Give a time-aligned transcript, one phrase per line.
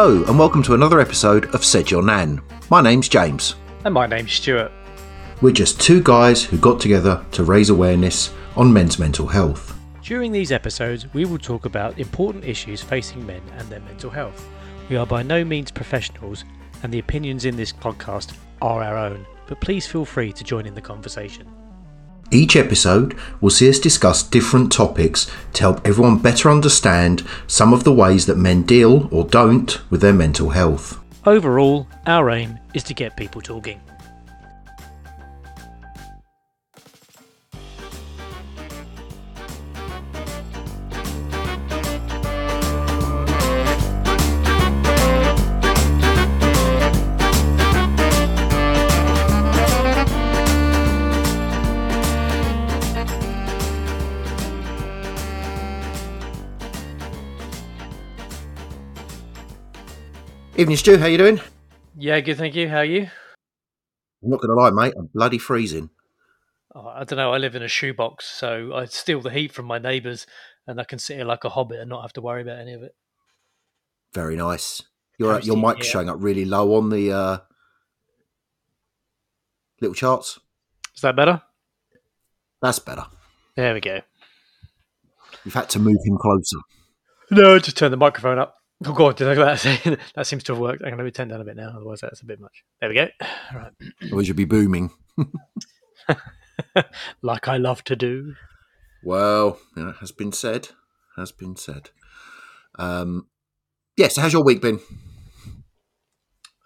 [0.00, 2.40] Hello, and welcome to another episode of Said Your Nan.
[2.70, 3.56] My name's James.
[3.84, 4.70] And my name's Stuart.
[5.42, 9.76] We're just two guys who got together to raise awareness on men's mental health.
[10.04, 14.48] During these episodes, we will talk about important issues facing men and their mental health.
[14.88, 16.44] We are by no means professionals,
[16.84, 20.64] and the opinions in this podcast are our own, but please feel free to join
[20.64, 21.52] in the conversation.
[22.30, 27.84] Each episode will see us discuss different topics to help everyone better understand some of
[27.84, 30.98] the ways that men deal or don't with their mental health.
[31.24, 33.80] Overall, our aim is to get people talking.
[60.58, 60.98] Evening, Stu.
[60.98, 61.40] How you doing?
[61.96, 62.68] Yeah, good, thank you.
[62.68, 63.02] How are you?
[64.22, 64.92] I'm not going to lie, mate.
[64.98, 65.88] I'm bloody freezing.
[66.74, 67.32] Oh, I don't know.
[67.32, 70.26] I live in a shoebox, so I steal the heat from my neighbours,
[70.66, 72.72] and I can sit here like a hobbit and not have to worry about any
[72.72, 72.96] of it.
[74.12, 74.82] Very nice.
[75.16, 75.92] Your your mic's yeah.
[75.92, 77.38] showing up really low on the uh,
[79.80, 80.40] little charts.
[80.92, 81.40] Is that better?
[82.60, 83.04] That's better.
[83.54, 84.00] There we go.
[85.44, 86.56] You've had to move him closer.
[87.30, 88.57] No, just turn the microphone up.
[88.86, 89.98] Oh god, did I that?
[90.14, 90.82] that seems to have worked.
[90.84, 92.62] I'm going to turn down a bit now, otherwise that's a bit much.
[92.80, 93.08] There we go.
[93.54, 93.72] Right,
[94.12, 94.90] Or you'd be booming.
[97.22, 98.34] like I love to do.
[99.02, 100.68] Well, you know, has been said.
[101.16, 101.90] Has been said.
[102.78, 103.26] Um,
[103.96, 104.08] yeah.
[104.08, 104.80] So, how's your week been?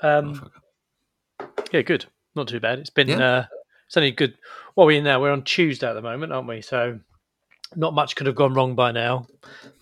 [0.03, 0.35] Oh, Um,
[1.39, 1.63] fuck.
[1.73, 2.07] yeah, good.
[2.35, 2.79] Not too bad.
[2.79, 3.09] It's been.
[3.09, 3.21] Yeah.
[3.25, 3.45] Uh,
[3.87, 4.37] it's only good.
[4.75, 5.21] What are we in now?
[5.21, 6.61] We're on Tuesday at the moment, aren't we?
[6.63, 7.01] So,
[7.77, 9.27] not much could have gone wrong by now.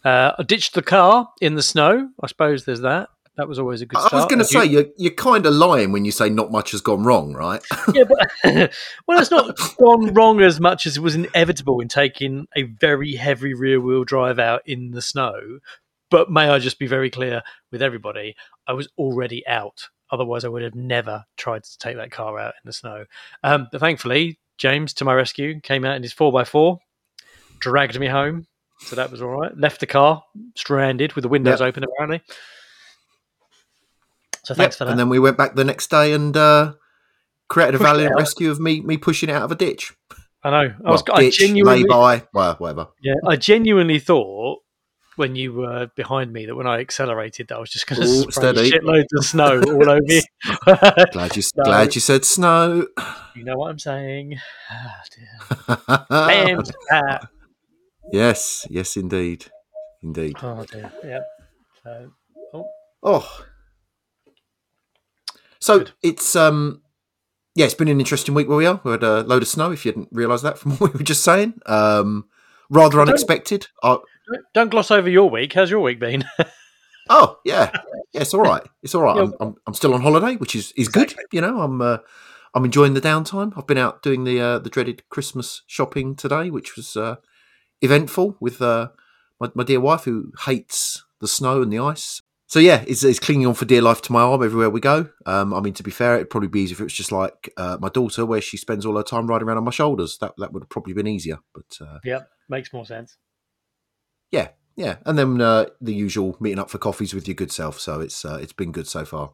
[0.05, 2.09] Uh, I ditched the car in the snow.
[2.23, 3.09] I suppose there's that.
[3.37, 5.47] That was always a good I was going to Have you- say you're you're kind
[5.47, 7.63] of lying when you say not much has gone wrong, right?
[7.95, 8.31] yeah, but
[9.07, 13.15] well, it's not gone wrong as much as it was inevitable in taking a very
[13.15, 15.61] heavy rear wheel drive out in the snow.
[16.11, 18.35] But may I just be very clear with everybody,
[18.67, 19.89] I was already out.
[20.11, 23.05] Otherwise, I would have never tried to take that car out in the snow.
[23.45, 26.79] Um, but thankfully, James, to my rescue, came out in his 4x4,
[27.61, 28.47] dragged me home.
[28.81, 29.57] So that was all right.
[29.57, 30.23] Left the car
[30.57, 31.69] stranded with the windows Yep.
[31.69, 32.23] open, apparently.
[34.45, 34.91] So thanks Yep, for that.
[34.93, 36.73] And then we went back the next day and uh,
[37.49, 39.93] created a Pushed valiant rescue of me me pushing it out of a ditch.
[40.43, 40.75] I know.
[40.87, 41.03] I was.
[41.07, 41.83] Well, I ditch, genuinely.
[41.83, 42.89] lay-by, well, whatever.
[43.03, 44.61] Yeah, I genuinely thought
[45.17, 48.07] when you were behind me that when I accelerated that I was just going to
[48.33, 50.23] spray shitloads of snow all over you.
[51.13, 52.87] Glad you glad you said snow.
[53.37, 54.39] you know what I'm saying?
[54.71, 55.03] Ah,
[55.69, 57.29] dear.
[58.13, 59.47] Yes, yes, indeed,
[60.03, 60.37] indeed.
[60.43, 60.93] Oh dear.
[61.05, 61.27] Yep.
[61.83, 62.13] So,
[62.55, 62.67] oh,
[63.03, 63.45] Oh,
[65.61, 65.93] so Good.
[66.03, 66.83] it's um,
[67.55, 68.81] yeah, it's been an interesting week where we are.
[68.85, 69.73] We had a load of snow.
[69.73, 72.27] If you didn't realise that from what we were just saying, um,
[72.71, 73.69] rather unexpected.
[73.83, 73.99] Uh,
[74.33, 75.55] don't- don't gloss over your week.
[75.55, 76.25] How's your week been?
[77.11, 77.71] oh yeah,
[78.13, 78.63] yeah, it's all right.
[78.83, 79.17] It's all right.
[79.19, 81.15] I'm, I'm I'm still on holiday, which is is good.
[81.33, 81.99] You know, I'm uh,
[82.55, 83.53] I'm enjoying the downtime.
[83.57, 87.17] I've been out doing the uh, the dreaded Christmas shopping today, which was uh,
[87.83, 88.89] eventful with uh,
[89.41, 92.23] my my dear wife who hates the snow and the ice.
[92.47, 95.09] So yeah, it's, it's clinging on for dear life to my arm everywhere we go.
[95.25, 97.49] Um, I mean, to be fair, it'd probably be easier if it was just like
[97.57, 100.19] uh, my daughter, where she spends all her time riding around on my shoulders.
[100.19, 101.39] That that would have probably been easier.
[101.55, 103.17] But uh, yep, makes more sense.
[104.33, 107.79] yeah, yeah, and then uh, the usual meeting up for coffees with your good self.
[107.79, 109.31] So it's uh, it's been good so far.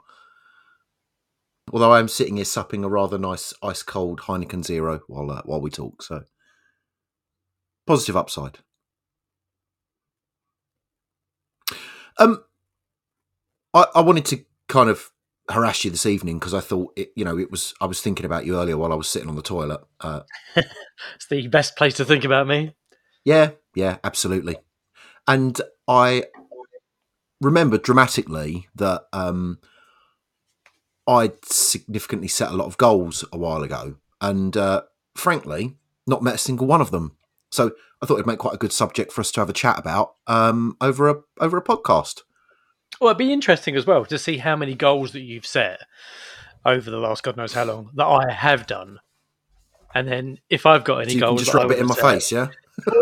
[1.72, 5.42] Although I am sitting here supping a rather nice ice cold Heineken Zero while uh,
[5.46, 6.02] while we talk.
[6.02, 6.24] So
[7.86, 8.58] positive upside.
[12.18, 12.44] Um,
[13.74, 15.10] I, I wanted to kind of
[15.50, 18.26] harass you this evening because I thought it, you know, it was I was thinking
[18.26, 19.80] about you earlier while I was sitting on the toilet.
[20.00, 20.20] Uh,
[21.14, 22.74] It's the best place to think about me.
[23.24, 24.56] Yeah, yeah, absolutely.
[25.28, 26.24] And I
[27.40, 29.58] remember dramatically that um,
[31.06, 34.82] I'd significantly set a lot of goals a while ago, and uh,
[35.14, 37.15] frankly, not met a single one of them.
[37.56, 37.72] So
[38.02, 40.14] I thought it'd make quite a good subject for us to have a chat about
[40.26, 42.20] um, over a over a podcast.
[43.00, 45.80] Well, it'd be interesting as well to see how many goals that you've set
[46.64, 49.00] over the last God knows how long that I have done.
[49.94, 51.94] And then if I've got any So you can goals, just rub it in my
[51.94, 52.48] set- face, yeah.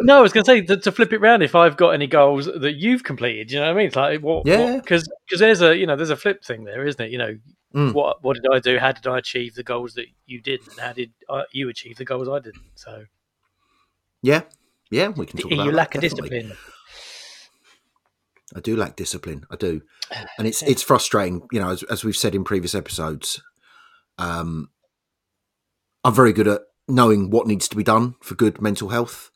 [0.03, 1.43] no, I was going to say to, to flip it round.
[1.43, 3.87] If I've got any goals that you've completed, you know what I mean?
[3.89, 4.47] It's like what?
[4.47, 4.77] Yeah.
[4.77, 7.11] Because because there's a you know there's a flip thing there, isn't it?
[7.11, 7.37] You know,
[7.75, 7.93] Mm.
[7.93, 8.79] what what did I do?
[8.79, 10.69] How did I achieve the goals that you didn't?
[10.69, 12.63] And how did uh, you achieve the goals I didn't?
[12.77, 13.03] So
[14.25, 14.41] Yeah,
[14.91, 16.31] yeah, we can talk about you that, lack a definitely.
[16.31, 16.57] discipline.
[18.57, 19.45] I do lack discipline.
[19.51, 19.83] I do,
[20.39, 21.47] and it's it's frustrating.
[21.53, 23.43] You know, as, as we've said in previous episodes,
[24.17, 24.71] um,
[26.05, 29.31] I'm very good at knowing what needs to be done for good mental health.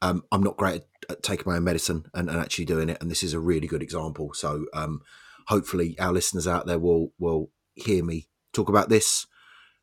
[0.00, 2.96] Um, I'm not great at, at taking my own medicine and, and, actually doing it,
[3.02, 4.32] and this is a really good example.
[4.32, 5.02] So, um,
[5.48, 9.26] hopefully, our listeners out there will will hear me talk about this,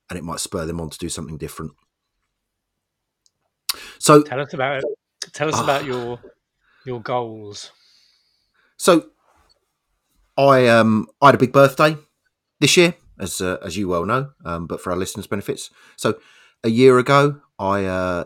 [0.10, 1.74] and it might spur them on to do something different.
[4.02, 4.86] So, tell us about it.
[5.32, 6.20] Tell us uh, about your
[6.88, 7.72] your goals.
[8.78, 9.12] So,
[10.36, 11.96] I um I had a big birthday
[12.60, 15.70] this year, as uh, as you well know, um, but for our listeners' benefits.
[15.98, 16.16] So,
[16.64, 18.24] a year ago, I uh,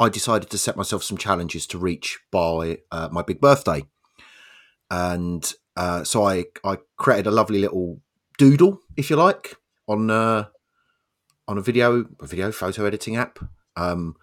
[0.00, 3.84] I decided to set myself some challenges to reach by uh, my big birthday,
[4.90, 8.00] and uh, so I I created a lovely little
[8.38, 9.56] doodle, if you like,
[9.86, 10.46] on uh,
[11.46, 13.38] on a video a video photo editing app,
[13.76, 14.16] um,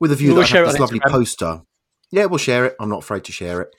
[0.00, 1.10] with a view we'll that I have this lovely Instagram.
[1.10, 1.62] poster.
[2.10, 2.76] Yeah, we'll share it.
[2.80, 3.74] I'm not afraid to share it.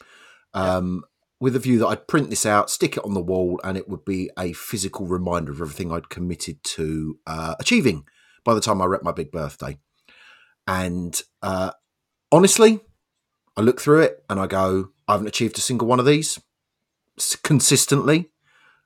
[0.53, 1.07] Um, yeah
[1.39, 3.87] with a view that I'd print this out, stick it on the wall, and it
[3.87, 8.05] would be a physical reminder of everything I'd committed to uh, achieving
[8.43, 9.77] by the time I rep my big birthday.
[10.67, 11.71] And uh,
[12.31, 12.79] honestly,
[13.55, 16.39] I look through it and I go, I haven't achieved a single one of these
[17.43, 18.31] consistently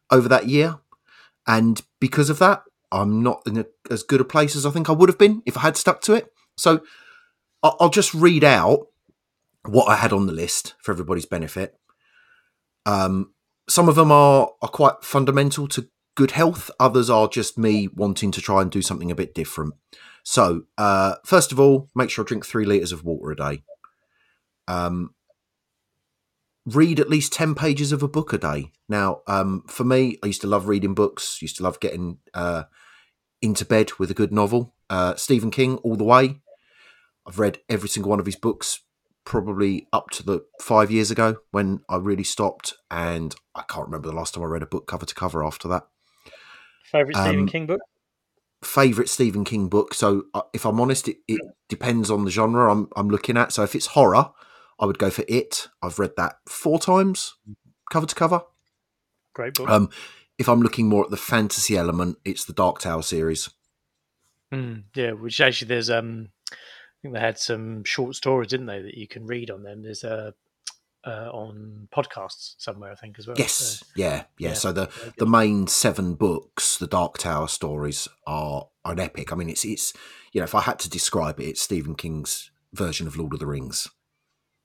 [0.10, 0.80] over that year.
[1.48, 4.90] And because of that, I'm not in a, as good a place as I think
[4.90, 6.32] I would have been if I had stuck to it.
[6.58, 6.82] So
[7.64, 8.88] I'll just read out
[9.66, 11.78] what I had on the list for everybody's benefit.
[12.86, 13.34] Um,
[13.70, 16.72] some of them are are quite fundamental to good health.
[16.80, 19.76] Others are just me wanting to try and do something a bit different.
[20.24, 23.64] So, uh, first of all, make sure I drink three liters of water a day.
[24.68, 25.16] Um,
[26.66, 28.72] read at least 10 pages of a book a day.
[28.88, 32.64] Now, um, for me, I used to love reading books, used to love getting uh,
[33.42, 34.76] into bed with a good novel.
[34.90, 36.40] Uh, Stephen King, all the way.
[37.28, 38.82] I've read every single one of his books
[39.24, 44.10] probably up to the five years ago when I really stopped, and I can't remember
[44.10, 45.84] the last time I read a book cover to cover after that.
[46.92, 47.82] Favorite Stephen um, King book?
[48.64, 49.94] Favorite Stephen King book.
[49.94, 53.52] So, uh, if I'm honest, it, it, depends on the genre I'm, I'm looking at.
[53.52, 54.32] So, if it's horror,
[54.80, 55.70] I would go for It.
[55.82, 57.36] I've read that four times,
[57.92, 58.42] cover to cover.
[59.34, 59.70] Great book.
[59.70, 59.90] Um,
[60.38, 63.50] if I'm looking more at the fantasy element, it's the Dark Tower series.
[64.52, 66.30] Mm, yeah, which actually there's um
[67.02, 69.84] think they had some short stories, didn't they, that you can read on them.
[69.84, 70.34] There's a
[71.04, 73.36] uh, on podcasts somewhere, I think, as well.
[73.38, 78.08] Yes, so, yeah, yeah, yeah, So the the main seven books, the Dark Tower stories,
[78.28, 79.32] are, are an epic.
[79.32, 79.94] I mean, it's it's
[80.32, 83.40] you know, if I had to describe it, it's Stephen King's version of Lord of
[83.40, 83.90] the Rings.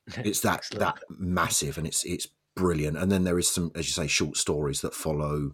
[0.19, 2.97] It's that that massive, and it's it's brilliant.
[2.97, 5.53] And then there is some, as you say, short stories that follow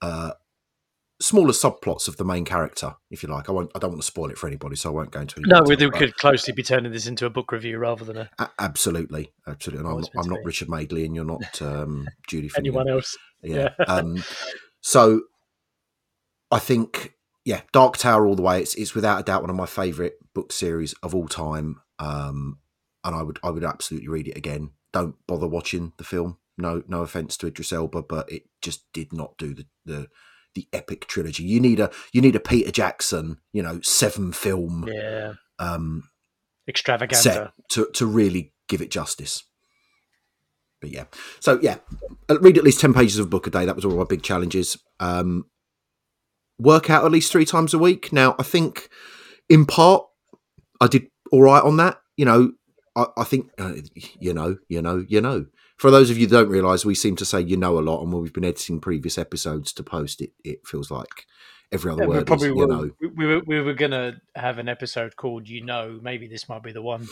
[0.00, 0.32] uh,
[1.22, 3.48] smaller subplots of the main character, if you like.
[3.48, 3.70] I won't.
[3.74, 5.40] I don't want to spoil it for anybody, so I won't go into.
[5.40, 8.30] No, we could closely be turning this into a book review rather than a.
[8.38, 9.84] a absolutely, absolutely.
[9.84, 12.50] And I'm, not, I'm not Richard Madeley, and you're not um, Judy.
[12.56, 13.16] Anyone else?
[13.42, 13.70] Yeah.
[13.78, 13.84] yeah.
[13.88, 14.22] um,
[14.80, 15.22] so,
[16.50, 17.14] I think
[17.44, 18.60] yeah, Dark Tower all the way.
[18.60, 21.80] It's it's without a doubt one of my favourite book series of all time.
[21.98, 22.58] Um,
[23.04, 24.70] and I would I would absolutely read it again.
[24.92, 26.38] Don't bother watching the film.
[26.58, 30.08] No no offense to Idris Elba, but it just did not do the the
[30.54, 31.44] the epic trilogy.
[31.44, 35.34] You need a you need a Peter Jackson, you know, seven film yeah.
[35.58, 36.04] um
[36.68, 39.44] extravaganza to to really give it justice.
[40.80, 41.04] But yeah.
[41.40, 41.76] So yeah,
[42.28, 43.64] uh, read at least 10 pages of a book a day.
[43.64, 44.76] That was all my big challenges.
[45.00, 45.46] Um
[46.58, 48.12] work out at least 3 times a week.
[48.12, 48.88] Now, I think
[49.48, 50.04] in part
[50.80, 51.98] I did all right on that.
[52.16, 52.52] You know,
[52.96, 53.74] I, I think uh,
[54.20, 55.46] you know, you know, you know
[55.82, 58.02] for those of you that don't realise, we seem to say you know a lot,
[58.02, 61.26] and when we've been editing previous episodes to post, it it feels like
[61.72, 62.90] every other yeah, word probably is, you know.
[63.16, 66.70] We were we were gonna have an episode called "You Know." Maybe this might be
[66.70, 67.08] the one.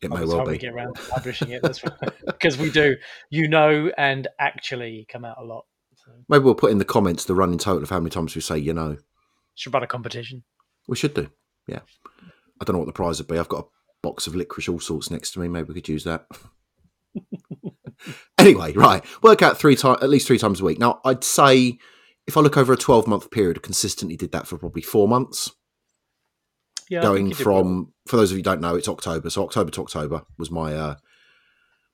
[0.00, 0.52] It may well be.
[0.52, 1.60] We get around to publishing it
[2.24, 2.96] because we do.
[3.28, 5.66] You know, and actually come out a lot.
[5.94, 6.10] So.
[6.26, 8.56] Maybe we'll put in the comments the running total of how many times we say
[8.56, 8.96] you know.
[9.56, 10.42] Should we run a competition.
[10.88, 11.30] We should do.
[11.66, 11.80] Yeah.
[12.62, 13.38] I don't know what the prize would be.
[13.38, 13.68] I've got a
[14.02, 15.48] box of licorice all sorts next to me.
[15.48, 16.26] Maybe we could use that.
[18.38, 20.78] anyway, right, work out three times, at least three times a week.
[20.78, 21.78] Now, I'd say
[22.26, 25.08] if I look over a twelve month period, I consistently did that for probably four
[25.08, 25.50] months.
[26.88, 29.82] Yeah, going from for those of you who don't know, it's October, so October to
[29.82, 30.94] October was my uh,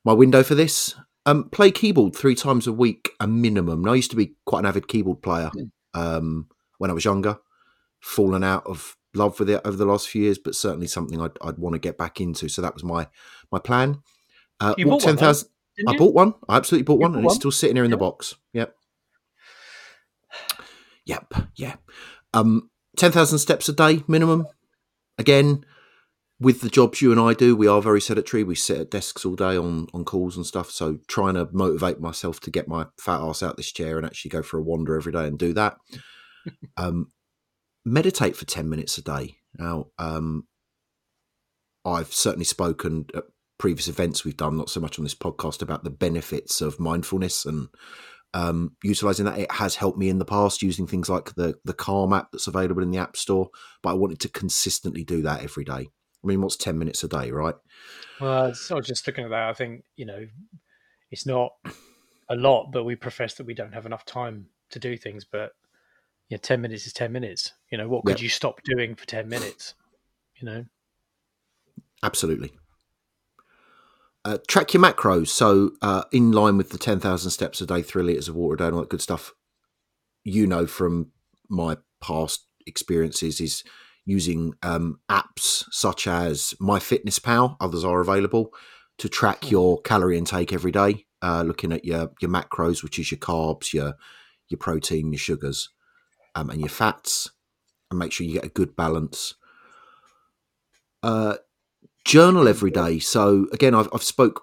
[0.04, 0.95] my window for this.
[1.26, 3.83] Um, play keyboard three times a week, a minimum.
[3.83, 6.00] Now, I used to be quite an avid keyboard player hmm.
[6.00, 7.38] um, when I was younger.
[8.00, 11.37] Fallen out of love with it over the last few years, but certainly something I'd,
[11.42, 12.49] I'd want to get back into.
[12.49, 13.09] So that was my
[13.52, 14.02] my plan.
[14.59, 15.49] Uh, you bought ten thousand.
[15.86, 16.34] I bought one.
[16.48, 17.32] I absolutely bought you one, bought and one?
[17.32, 17.96] it's still sitting here in yeah.
[17.96, 18.34] the box.
[18.52, 18.74] Yep.
[21.06, 21.34] Yep.
[21.56, 21.76] Yeah.
[22.34, 24.46] Um, ten thousand steps a day minimum.
[25.18, 25.64] Again,
[26.38, 28.44] with the jobs you and I do, we are very sedentary.
[28.44, 30.70] We sit at desks all day on on calls and stuff.
[30.70, 34.30] So trying to motivate myself to get my fat ass out this chair and actually
[34.30, 35.76] go for a wander every day and do that.
[36.76, 37.08] um,
[37.84, 39.36] meditate for ten minutes a day.
[39.58, 40.46] Now, um,
[41.84, 43.24] I've certainly spoken at
[43.60, 47.44] previous events we've done, not so much on this podcast, about the benefits of mindfulness
[47.44, 47.68] and
[48.32, 49.38] um, utilizing that.
[49.38, 52.46] It has helped me in the past using things like the the Calm app that's
[52.46, 53.50] available in the App Store.
[53.82, 55.90] But I wanted to consistently do that every day.
[56.22, 57.54] I mean, what's ten minutes a day, right?
[58.20, 59.50] Well, I was just looking at that.
[59.50, 60.26] I think you know,
[61.10, 61.52] it's not
[62.28, 65.26] a lot, but we profess that we don't have enough time to do things.
[65.30, 65.52] But
[66.30, 67.52] yeah, ten minutes is ten minutes.
[67.70, 68.22] You know, what could yep.
[68.22, 69.74] you stop doing for ten minutes?
[70.36, 70.64] You know,
[72.02, 72.52] absolutely.
[74.24, 75.28] Uh, track your macros.
[75.28, 78.58] So, uh, in line with the 10,000 steps a day, three litres of water a
[78.58, 79.32] day, and all that good stuff,
[80.24, 81.12] you know from
[81.48, 83.64] my past experiences, is
[84.04, 88.52] using um, apps such as MyFitnessPal, others are available,
[88.98, 89.50] to track hmm.
[89.50, 93.72] your calorie intake every day, uh, looking at your, your macros, which is your carbs,
[93.72, 93.94] your,
[94.48, 95.70] your protein, your sugars,
[96.34, 97.30] um, and your fats,
[97.90, 99.34] and make sure you get a good balance.
[101.02, 101.36] Uh,
[102.04, 102.99] journal every day.
[102.99, 104.42] So again, I've, I've spoke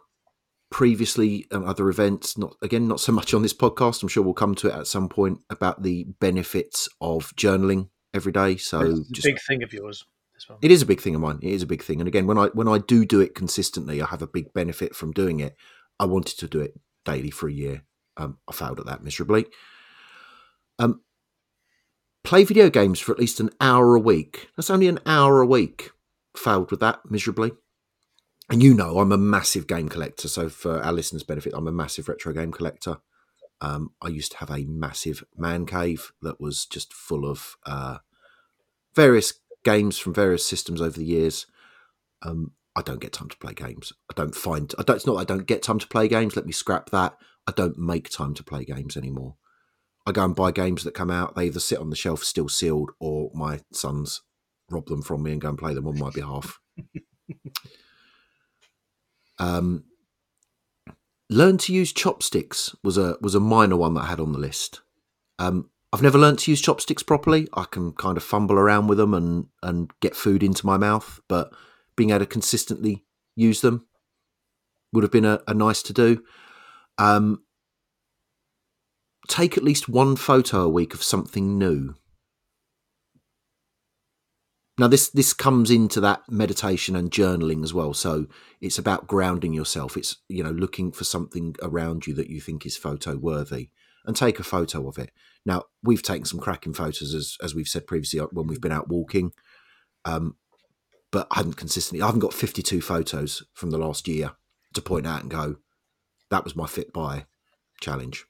[0.69, 4.03] previously and other events, not again, not so much on this podcast.
[4.03, 8.31] I'm sure we'll come to it at some point about the benefits of journaling every
[8.31, 8.57] day.
[8.57, 10.05] So it's just, a big thing of yours.
[10.61, 11.39] It is a big thing of mine.
[11.41, 11.99] It is a big thing.
[11.99, 14.95] And again, when I when I do do it consistently, I have a big benefit
[14.95, 15.55] from doing it.
[15.99, 17.83] I wanted to do it daily for a year.
[18.17, 19.47] Um, I failed at that miserably.
[20.77, 21.01] Um,
[22.23, 24.49] play video games for at least an hour a week.
[24.55, 25.91] That's only an hour a week
[26.37, 27.51] failed with that miserably.
[28.49, 30.27] And you know, I'm a massive game collector.
[30.27, 32.97] So, for our listeners' benefit, I'm a massive retro game collector.
[33.59, 37.97] Um, I used to have a massive man cave that was just full of uh,
[38.95, 41.47] various games from various systems over the years.
[42.21, 43.91] Um, I don't get time to play games.
[44.09, 44.73] I don't find.
[44.77, 44.97] I don't.
[44.97, 45.17] It's not.
[45.17, 46.35] I don't get time to play games.
[46.35, 47.17] Let me scrap that.
[47.47, 49.35] I don't make time to play games anymore.
[50.05, 51.35] I go and buy games that come out.
[51.35, 54.21] They either sit on the shelf still sealed, or my sons
[54.69, 56.59] rob them from me and go and play them on my behalf.
[59.39, 59.85] um,
[61.29, 64.39] learn to use chopsticks was a was a minor one that I had on the
[64.39, 64.81] list.
[65.39, 67.47] Um, I've never learned to use chopsticks properly.
[67.53, 71.19] I can kind of fumble around with them and and get food into my mouth,
[71.27, 71.53] but
[71.95, 73.05] being able to consistently
[73.35, 73.85] use them
[74.93, 76.23] would have been a, a nice to do.
[76.97, 77.43] Um,
[79.27, 81.95] take at least one photo a week of something new.
[84.77, 87.93] Now this this comes into that meditation and journaling as well.
[87.93, 88.27] So
[88.61, 89.97] it's about grounding yourself.
[89.97, 93.69] It's you know looking for something around you that you think is photo worthy
[94.05, 95.11] and take a photo of it.
[95.45, 98.71] Now we've taken some cracking photos as as we've said previously uh, when we've been
[98.71, 99.31] out walking.
[100.05, 100.35] Um,
[101.11, 102.03] but I haven't consistently.
[102.03, 104.33] I haven't got 52 photos from the last year
[104.73, 105.55] to point out and go,
[106.29, 107.25] that was my fit by
[107.79, 108.25] challenge.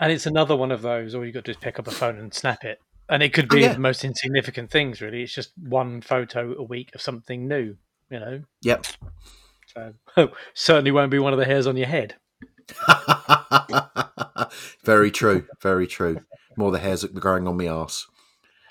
[0.00, 1.14] And it's another one of those.
[1.14, 3.32] All you've got to do is pick up a phone and snap it and it
[3.32, 3.72] could be oh, yeah.
[3.74, 5.00] the most insignificant things.
[5.00, 7.76] Really, it's just one photo a week of something new.
[8.10, 8.42] You know.
[8.62, 8.86] Yep.
[9.66, 12.16] So oh, certainly won't be one of the hairs on your head.
[14.84, 15.46] very true.
[15.60, 16.20] Very true.
[16.56, 18.06] More the hairs growing on my ass.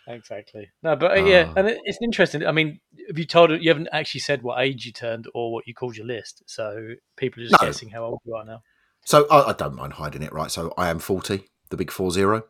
[0.07, 0.69] Exactly.
[0.81, 1.59] No, but uh, yeah, ah.
[1.59, 2.45] and it's interesting.
[2.45, 5.67] I mean, have you told you haven't actually said what age you turned or what
[5.67, 7.67] you called your list, so people are just no.
[7.67, 8.61] guessing how old you are now.
[9.05, 10.51] So I, I, don't mind hiding it, right?
[10.51, 12.43] So I am forty, the big four zero.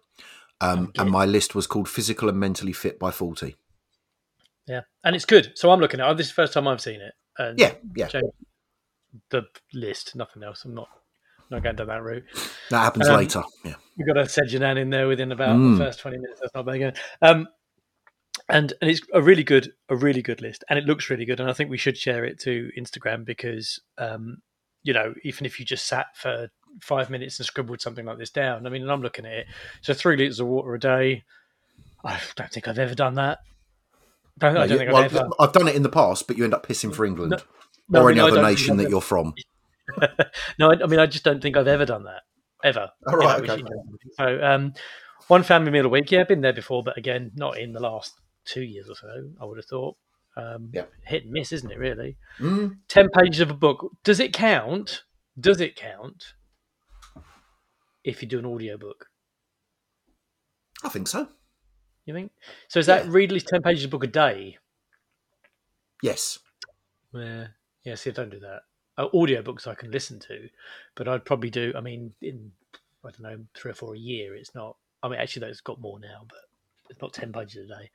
[0.62, 3.56] Um, and my list was called Physical and Mentally Fit by 40.
[4.68, 4.82] Yeah.
[5.04, 5.52] And it's good.
[5.56, 6.18] So I'm looking at it.
[6.18, 7.14] This is the first time I've seen it.
[7.38, 7.74] And yeah.
[7.96, 8.08] Yeah.
[9.30, 9.44] The
[9.74, 10.66] list, nothing else.
[10.66, 10.90] I'm not
[11.50, 12.24] not going down that route.
[12.70, 13.44] That happens um, later.
[13.64, 13.76] Yeah.
[13.96, 15.78] You've got a Said Your Nan in there within about mm.
[15.78, 16.40] the first 20 minutes.
[16.42, 16.94] That's not bad again.
[17.22, 17.48] Um,
[18.50, 21.40] and, and it's a really good, a really good list, and it looks really good.
[21.40, 24.38] And I think we should share it to Instagram because, um,
[24.82, 26.50] you know, even if you just sat for
[26.82, 28.66] five minutes and scribbled something like this down.
[28.66, 29.48] I mean, and I'm looking at it.
[29.82, 31.24] So three liters of water a day.
[32.04, 33.40] I don't think I've ever done that.
[34.40, 35.30] Don't, no, I don't think well, I've, ever...
[35.40, 37.44] I've done it in the past, but you end up pissing for England
[37.90, 39.34] no, or I mean, any other nation that you're from.
[40.60, 42.24] no, I, I, mean, I just don't think I've ever done that
[42.64, 42.90] ever.
[43.08, 43.50] All right.
[43.50, 43.64] okay.
[44.18, 44.74] So, um,
[45.28, 46.12] one family meal a week.
[46.12, 48.14] Yeah, I've been there before, but again, not in the last
[48.46, 49.30] two years or so.
[49.40, 49.96] I would have thought.
[50.36, 50.86] Um, yeah.
[51.06, 51.78] Hit and miss, isn't it?
[51.78, 52.18] Really.
[52.40, 52.78] Mm.
[52.88, 53.92] Ten pages of a book.
[54.04, 55.04] Does it count?
[55.40, 56.34] Does it count
[58.04, 59.08] if you do an audiobook?
[60.84, 61.28] I think so.
[62.06, 62.32] You think?
[62.68, 63.12] So is that yeah.
[63.12, 64.58] read at least 10 pages of book a day?
[66.02, 66.40] Yes.
[67.14, 67.48] Yeah.
[67.86, 68.62] Yeah, see, I don't do that.
[68.98, 70.48] Uh, audiobooks I can listen to,
[70.96, 72.52] but I'd probably do, I mean, in,
[73.06, 75.82] I don't know, three or four a year, it's not, I mean, actually, that's got
[75.82, 76.40] more now, but
[76.90, 77.90] it's not ten pages a day.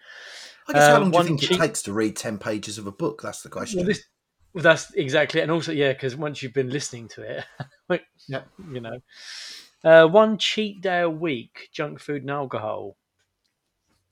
[0.68, 2.78] I guess how Um, long do you think cheap- it takes to read ten pages
[2.78, 3.22] of a book?
[3.22, 3.78] That's the question.
[3.80, 4.04] Well, this,
[4.54, 7.44] that's exactly, and also yeah, because once you've been listening to it,
[7.88, 8.46] like, Yep.
[8.72, 9.00] you know,
[9.84, 12.96] uh, one cheat day a week, junk food and alcohol,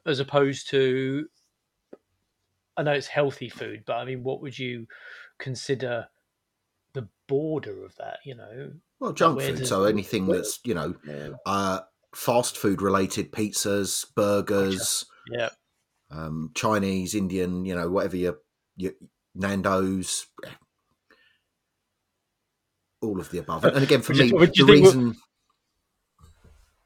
[0.04, 1.26] as opposed to,
[2.76, 4.86] I know it's healthy food, but I mean, what would you
[5.38, 6.08] consider
[6.92, 8.18] the border of that?
[8.24, 9.58] You know, well, junk where food.
[9.58, 10.94] does- So anything that's you know
[11.46, 11.80] uh,
[12.14, 15.48] fast food related, pizzas, burgers, yeah,
[16.10, 18.38] um, Chinese, Indian, you know, whatever your
[18.76, 18.92] your
[19.34, 20.26] Nando's,
[23.02, 23.64] all of the above.
[23.64, 24.92] And, and again, for me, you the think we'll-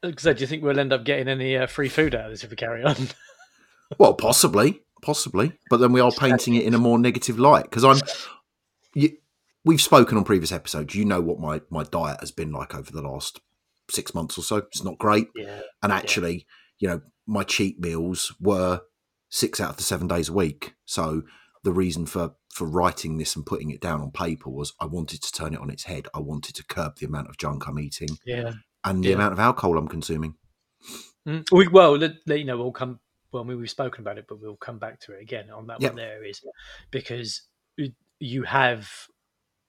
[0.01, 2.43] Because do you think we'll end up getting any uh, free food out of this
[2.43, 2.95] if we carry on?
[3.97, 7.83] Well, possibly, possibly, but then we are painting it in a more negative light because
[7.83, 7.99] I'm.
[8.93, 9.17] You,
[9.65, 10.95] we've spoken on previous episodes.
[10.95, 13.41] You know what my my diet has been like over the last
[13.89, 14.57] six months or so.
[14.57, 16.47] It's not great, yeah, and actually,
[16.79, 18.81] you know, my cheat meals were
[19.29, 20.75] six out of the seven days a week.
[20.85, 21.23] So
[21.63, 25.21] the reason for for writing this and putting it down on paper was I wanted
[25.21, 26.07] to turn it on its head.
[26.13, 28.53] I wanted to curb the amount of junk I'm eating yeah.
[28.83, 29.15] And the Yeah.
[29.15, 30.35] amount of alcohol I'm consuming.
[31.27, 31.45] Mm.
[31.51, 32.99] We, well, let, let- you know, we'll come.
[33.31, 35.67] Well, I mean, we've spoken about it, but we'll come back to it again on
[35.67, 35.91] that Yep.
[35.91, 35.95] one.
[35.97, 36.41] There is
[36.89, 37.43] because
[38.19, 38.89] you have,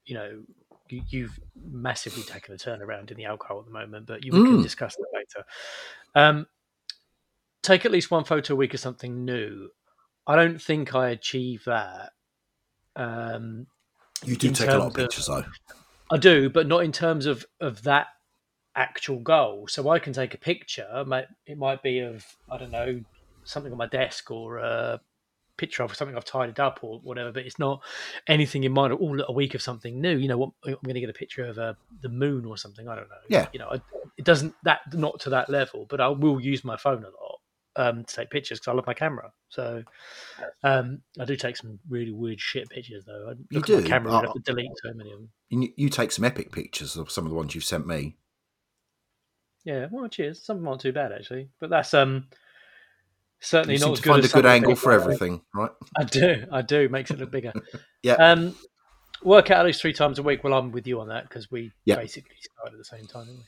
[0.05, 0.43] you know,
[0.89, 1.39] you, you've
[1.71, 4.63] massively taken a turnaround in the alcohol at the moment, but you, we can Mm.
[4.63, 5.47] discuss that later.
[6.15, 6.47] Um,
[7.63, 9.69] take at least one photo a week of something new.
[10.27, 12.13] I don't think I achieve that.
[12.97, 13.67] Um,
[14.25, 15.45] You do take a lot of terms of- pictures though.
[16.11, 18.09] I do, but not in terms of of that
[18.77, 19.67] actual goal.
[19.69, 20.87] So I can take a picture.
[21.47, 23.01] It might be of I don't know
[23.45, 25.01] something on my desk or a
[25.59, 27.33] picture of something I've tidied up or whatever.
[27.33, 27.83] But it's not
[28.27, 28.93] anything in mind.
[28.93, 30.17] At all a week of something new.
[30.17, 32.89] You know, what I'm going to get a picture of uh, the moon or something.
[32.89, 33.17] I don't know.
[33.29, 33.49] Yeah.
[33.53, 33.71] You know,
[34.17, 35.87] it doesn't that not to that level.
[35.89, 37.39] But I will use my phone a lot
[37.77, 39.33] um, to take pictures because I love my camera.
[39.49, 39.83] So
[40.65, 43.29] um, I do take some really weird shit pictures though.
[43.31, 43.87] I You look at my do?
[43.89, 44.33] camera and Oh.
[44.33, 45.31] have to delete so many of them.
[45.51, 48.17] You, you take some epic pictures of some of the ones you've sent me.
[49.65, 50.43] Yeah, well, cheers.
[50.43, 52.27] Some of them aren't too bad actually, but that's um
[53.41, 55.71] certainly You not as to good find a as some good angle for everything, right?
[55.97, 56.89] I do, I do.
[56.89, 57.53] Makes it look bigger.
[58.05, 58.15] Yeah.
[58.15, 58.57] Um,
[59.23, 60.43] work out at least three times a week.
[60.43, 61.95] Well, I'm with you on that because we Yeah.
[61.95, 63.27] basically started at the same time.
[63.27, 63.45] Didn't?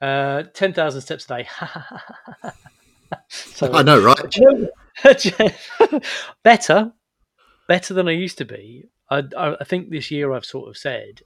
[0.00, 1.48] Uh, ten thousand steps a day.
[3.28, 4.34] so I know, right?
[6.42, 6.92] better,
[7.68, 8.88] better than I used to be.
[9.10, 11.22] I, I think this year I've sort of said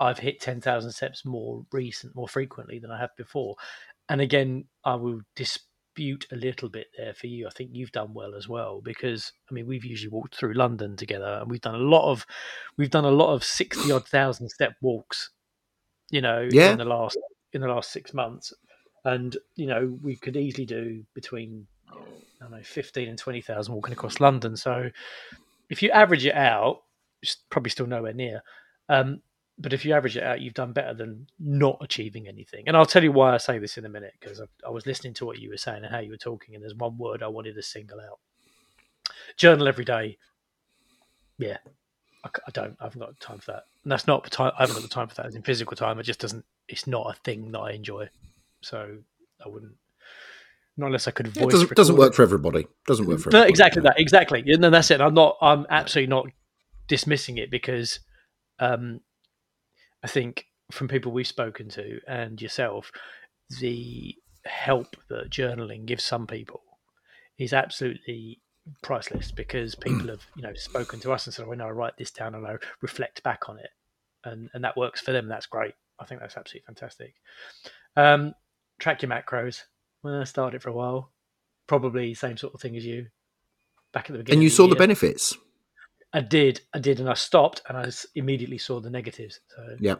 [0.00, 3.56] I've hit ten thousand steps more recent, more frequently than I have before.
[4.08, 7.46] And again, I will dispute a little bit there for you.
[7.46, 10.96] I think you've done well as well because I mean we've usually walked through London
[10.96, 12.24] together, and we've done a lot of
[12.76, 15.30] we've done a lot of sixty odd thousand step walks.
[16.10, 16.70] You know, Yeah.
[16.72, 17.18] in the last
[17.52, 18.52] in the last six months,
[19.04, 21.96] and you know we could easily do between I
[22.40, 24.56] don't know fifteen and twenty thousand walking across London.
[24.56, 24.90] So
[25.70, 26.82] if you average it out,
[27.20, 28.42] it's probably still nowhere near.
[28.88, 29.20] Um,
[29.58, 32.64] but if you average it out, you've done better than not achieving anything.
[32.66, 34.86] And I'll tell you why I say this in a minute because I, I was
[34.86, 37.22] listening to what you were saying and how you were talking, and there's one word
[37.22, 38.20] I wanted to single out:
[39.36, 40.16] journal every day.
[41.38, 41.58] Yeah,
[42.24, 42.76] I don't.
[42.80, 43.64] I haven't got time for that.
[43.84, 44.52] And that's not time.
[44.58, 45.26] I haven't got the time for that.
[45.26, 46.44] As in physical time, it just doesn't.
[46.68, 48.08] It's not a thing that I enjoy.
[48.60, 48.98] So
[49.44, 49.74] I wouldn't.
[50.76, 51.46] Not unless I could voice.
[51.46, 52.68] it doesn't, doesn't work for everybody.
[52.86, 53.50] Doesn't work for No, everybody.
[53.50, 53.98] exactly that.
[53.98, 54.44] Exactly.
[54.46, 55.00] And then that's it.
[55.00, 55.36] I'm not.
[55.40, 56.26] I'm absolutely not
[56.86, 58.00] dismissing it because
[58.60, 59.00] um,
[60.02, 62.90] I think from people we've spoken to and yourself,
[63.60, 66.62] the help that journaling gives some people
[67.38, 68.40] is absolutely
[68.82, 71.96] priceless because people have you know spoken to us and said, "Oh, "When I write
[71.96, 73.70] this down and I reflect back on it,"
[74.24, 75.28] and and that works for them.
[75.28, 75.74] That's great.
[75.98, 77.14] I think that's absolutely fantastic.
[77.96, 78.34] Um,
[78.78, 79.62] track your macros.
[80.02, 81.10] Well, I started for a while.
[81.66, 83.06] Probably same sort of thing as you.
[83.92, 84.38] Back at the beginning.
[84.38, 84.76] And you saw the year.
[84.76, 85.36] benefits.
[86.12, 89.40] I did, I did, and I stopped, and I immediately saw the negatives.
[89.54, 89.96] So, Yeah.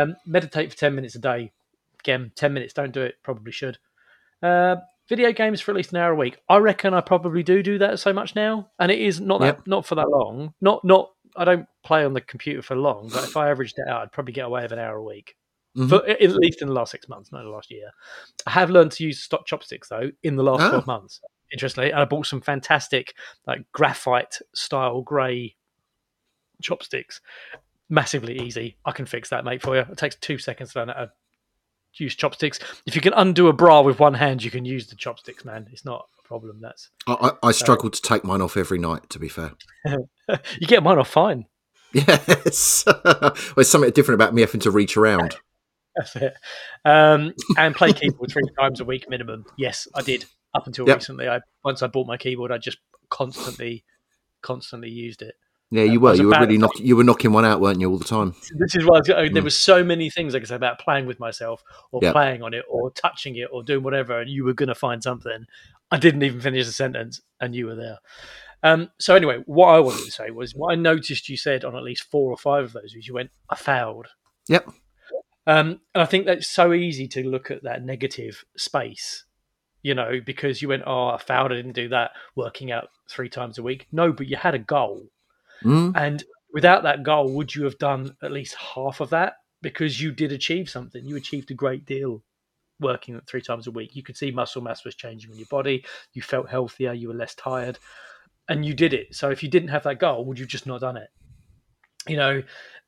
[0.00, 1.52] um, meditate for ten minutes a day.
[2.00, 2.72] Again, ten minutes.
[2.74, 3.16] Don't do it.
[3.22, 3.78] Probably should.
[4.42, 4.76] Uh,
[5.08, 6.38] video games for at least an hour a week.
[6.48, 9.58] I reckon I probably do do that so much now, and it is not that
[9.58, 9.66] Yep.
[9.66, 10.52] not for that long.
[10.60, 11.12] Not not.
[11.36, 14.12] I don't play on the computer for long, but if I averaged it out, I'd
[14.12, 15.36] probably get away with an hour a week.
[15.76, 15.88] Mhm.
[15.90, 17.90] For at least in the last six months, not the last year.
[18.46, 20.68] I have learned to use stock chopsticks though in the last Ah.
[20.70, 21.20] twelve months.
[21.52, 23.14] Interestingly, and I bought some fantastic
[23.46, 25.56] like graphite style grey
[26.62, 27.20] chopsticks.
[27.88, 28.76] Massively easy.
[28.84, 29.82] I can fix that, mate, for you.
[29.82, 31.10] It takes two seconds to learn how to
[32.04, 32.58] use chopsticks.
[32.84, 35.68] If you can undo a bra with one hand, you can use the chopsticks, man.
[35.70, 36.60] It's not a problem.
[36.60, 39.08] That's I, I, I struggle to take mine off every night.
[39.10, 39.52] To be fair,
[39.86, 41.46] you get mine off fine.
[41.92, 42.84] yes.
[43.04, 45.36] well, there's something different about me having to reach around.
[45.96, 46.34] That's it.
[46.84, 49.46] Um, and play keyboard three times a week minimum.
[49.56, 50.26] Yes, I did.
[50.56, 50.96] Up until Yep.
[50.96, 51.28] recently.
[51.28, 52.78] I once I bought my keyboard, I just
[53.10, 53.84] constantly,
[54.42, 55.34] constantly used it.
[55.70, 56.14] Yeah, you I were.
[56.14, 58.34] You were really to knock, You were knocking one out, weren't you, all the time?
[58.58, 59.44] This is why I was, uh, there Mm.
[59.44, 62.12] were so many things like I said about playing with myself, or Yep.
[62.12, 65.02] playing on it, or touching it, or doing whatever, and you were going to find
[65.02, 65.46] something.
[65.90, 67.98] I didn't even finish the sentence, and you were there.
[68.62, 71.76] Um, so anyway, what I wanted to say was what I noticed you said on
[71.76, 74.06] at least four or five of those was you went, "I failed."
[74.48, 74.68] Yep.
[75.46, 79.24] Um, and I think that's so easy to look at that negative space,
[79.86, 81.52] you know, because you went, "Oh, I failed.
[81.52, 83.86] I didn't do that." Working out three times a week.
[83.92, 84.98] No, but you had a goal,
[85.62, 85.92] Mm?
[85.96, 89.34] and without that goal, would you have done at least half of that?
[89.62, 91.04] Because you did achieve something.
[91.04, 92.22] You achieved a great deal
[92.80, 93.96] working three times a week.
[93.96, 95.84] You could see muscle mass was changing in your body.
[96.12, 96.92] You felt healthier.
[96.92, 97.78] You were less tired,
[98.48, 99.14] and you did it.
[99.14, 101.10] So if you didn't have that goal, would you have just not done it?
[102.08, 102.42] You know,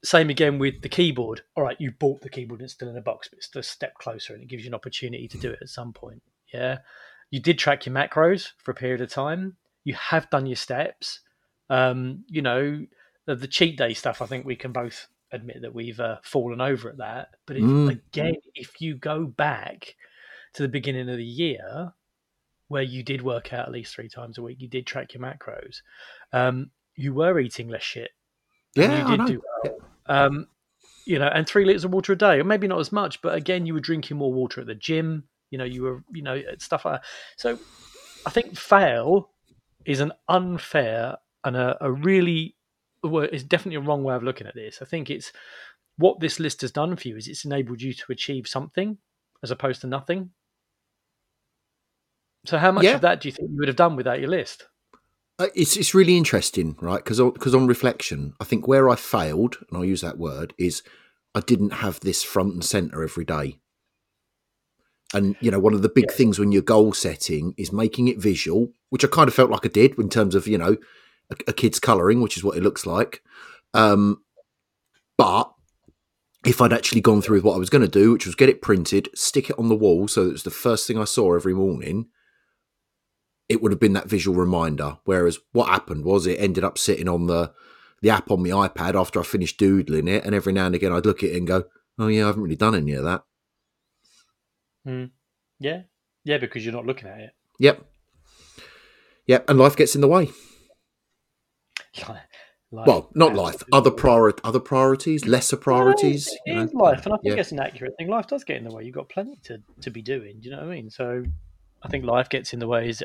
[0.04, 1.42] same again with the keyboard.
[1.56, 3.62] All right, you bought the keyboard and it's still in a box, but it's a
[3.62, 6.22] step closer and it gives you an opportunity to do it at some point.
[6.52, 6.78] Yeah.
[7.30, 9.56] You did track your macros for a period of time.
[9.84, 11.20] You have done your steps.
[11.70, 12.86] Um, you know,
[13.26, 16.60] the, the cheat day stuff, I think we can both admit that we've uh, fallen
[16.60, 17.28] over at that.
[17.46, 17.90] But if, Mm.
[17.90, 19.94] again, if you go back
[20.54, 21.92] to the beginning of the year
[22.68, 25.22] where you did work out at least three times a week, you did track your
[25.22, 25.82] macros,
[26.32, 28.10] um, you were eating less shit
[28.74, 29.26] Yeah, you I did know.
[29.26, 29.80] do well.
[30.06, 30.46] Um,
[31.04, 33.34] you know, and three liters of water a day, or maybe not as much, but
[33.34, 35.24] again, you were drinking more water at the gym.
[35.50, 37.08] You know, you were, you know, stuff like that.
[37.36, 37.58] So,
[38.26, 39.30] I think fail
[39.84, 42.56] is an unfair and a, a really,
[43.02, 44.82] well, it's definitely a wrong way of looking at this.
[44.82, 45.32] I think it's
[45.96, 48.98] what this list has done for you is it's enabled you to achieve something
[49.42, 50.30] as opposed to nothing.
[52.46, 52.94] So, how much Yeah.
[52.96, 54.66] of that do you think you would have done without your list?
[55.38, 57.02] Uh, It's it's really interesting, right?
[57.02, 60.82] Because because on reflection, I think where I failed, and I'll use that word, is
[61.34, 63.58] I didn't have this front and center every day.
[65.14, 66.16] And you know, one of the big Yes.
[66.16, 69.64] things when you're goal setting is making it visual, which I kind of felt like
[69.64, 70.76] I did in terms of you know
[71.30, 73.22] a, a kid's coloring, which is what it looks like.
[73.74, 74.22] Um,
[75.16, 75.52] but
[76.46, 78.48] if I'd actually gone through with what I was going to do, which was get
[78.48, 81.04] it printed, stick it on the wall, so that it was the first thing I
[81.04, 82.06] saw every morning,
[83.48, 84.98] it would have been that visual reminder.
[85.04, 87.52] Whereas what happened was it ended up sitting on the
[88.00, 90.92] the app on my iPad after I finished doodling it, and every now and again
[90.92, 91.64] I'd look at it and go,
[91.98, 93.24] "Oh yeah, I haven't really done any of that."
[94.84, 95.82] Yeah.
[96.24, 97.30] Yeah, because you're not looking at it.
[97.58, 97.84] Yep,
[99.26, 100.30] yep, and life gets in the way.
[102.70, 106.28] Like, well, not life, other prior other priorities, lesser priorities.
[106.28, 106.68] It you know?
[106.74, 107.36] life, and I think Yeah.
[107.36, 108.08] that's an accurate thing.
[108.08, 108.84] Life does get in the way.
[108.84, 110.40] You've got plenty to, to be doing.
[110.40, 110.90] Do you know what I mean?
[110.90, 111.24] So,
[111.82, 112.90] I think life gets in the way.
[112.90, 113.02] Is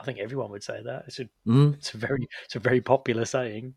[0.00, 1.04] I think everyone would say that.
[1.06, 3.74] It's a Mm, it's a very it's a very popular saying,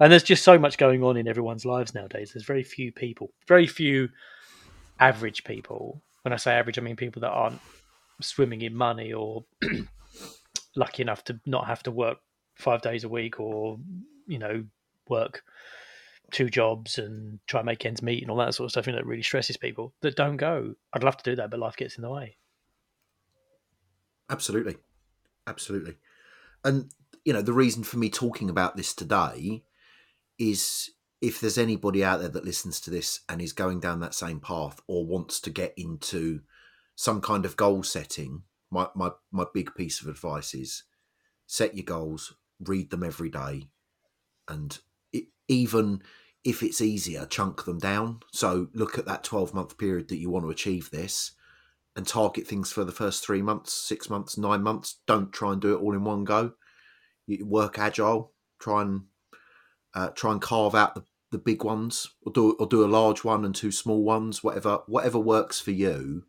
[0.00, 2.32] and there's just so much going on in everyone's lives nowadays.
[2.34, 4.08] There's very few people, very few
[4.98, 6.02] average people.
[6.24, 7.60] When I say average, I mean people that aren't
[8.20, 9.44] swimming in money or
[10.76, 12.18] lucky enough to not have to work
[12.54, 13.78] five days a week or
[14.26, 14.64] you know
[15.08, 15.42] work
[16.30, 18.86] two jobs and try and make ends meet and all that sort of stuff.
[18.86, 20.74] You know, that really stresses people that don't go.
[20.92, 22.36] I'd love to do that, but life gets in the way.
[24.30, 24.76] absolutely,
[25.46, 25.96] absolutely.
[26.64, 26.90] And
[27.24, 29.62] you know, the reason for me talking about this today
[30.38, 30.90] is
[31.24, 34.40] if there's anybody out there that listens to this and is going down that same
[34.40, 36.40] path or wants to get into
[36.94, 40.84] some kind of goal setting, my my my big piece of advice is
[41.46, 43.68] set your goals, read them every day,
[44.48, 44.78] and
[45.14, 46.02] it, even
[46.44, 48.20] if it's easier, chunk them down.
[48.30, 51.32] So look at that 12 month period that you want to achieve this
[51.96, 55.00] and target things for the first three months, six months, nine months.
[55.06, 56.52] Don't try and do it all in one go.
[57.26, 58.32] You work agile.
[58.60, 59.04] Try and
[59.94, 61.04] uh, try and carve out the,
[61.34, 64.44] the big ones, or do or do a large one and two small ones.
[64.44, 66.24] Whatever whatever works for you,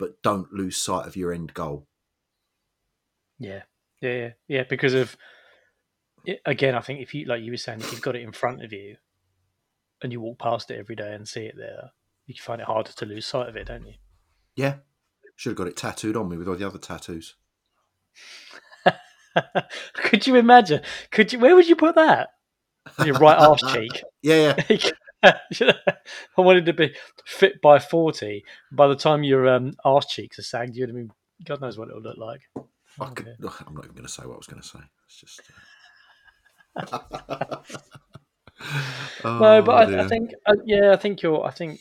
[0.00, 1.86] but don't lose sight of your end goal.
[3.38, 3.62] Yeah,
[4.00, 4.62] yeah, yeah, yeah.
[4.68, 5.16] Because of
[6.44, 8.64] again, I think if you like you were saying, if you've got it in front
[8.64, 8.96] of you
[10.02, 11.92] and you walk past it every day and see it there,
[12.26, 13.94] you find it harder to lose sight of it, don't you?
[14.56, 14.78] Yeah,
[15.36, 17.36] should have got it tattooed on me with all the other tattoos.
[19.94, 20.80] Could you imagine?
[21.12, 21.38] Could you?
[21.38, 22.30] Where would you put that?
[23.04, 24.02] Your right arse cheek.
[24.22, 24.90] Yeah, yeah.
[25.24, 28.44] I wanted to be fit by forty.
[28.72, 31.12] By the time your um, arse cheeks are sagged, you'd have been.
[31.44, 32.40] God knows what it would look like.
[32.56, 33.34] I Okay.
[33.40, 34.80] I'm not even going to say what I was going to say.
[35.06, 35.40] It's just.
[39.24, 41.44] no, Oh, but I, I think, uh, yeah, I think you're.
[41.44, 41.80] I think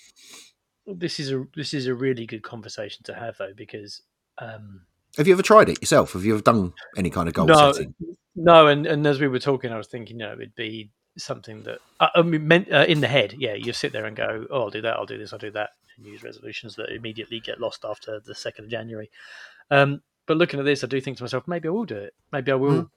[0.85, 4.01] this is a this is a really good conversation to have though because
[4.39, 4.81] um,
[5.17, 6.13] Have you ever tried it yourself?
[6.13, 7.71] Have you ever done any kind of goal No.
[7.73, 7.93] setting?
[8.35, 11.63] no, and and as we were talking, I was thinking, you know, it'd be something
[11.63, 13.35] that I, I mean, meant, uh, in the head.
[13.37, 15.51] Yeah, you sit there and go, oh, I'll do that, I'll do this, I'll do
[15.51, 19.09] that, and use resolutions that immediately get lost after the second of January.
[19.69, 22.13] Um, but looking at this, I do think to myself, maybe I will do it.
[22.31, 22.83] Maybe I will.
[22.83, 22.89] Mm.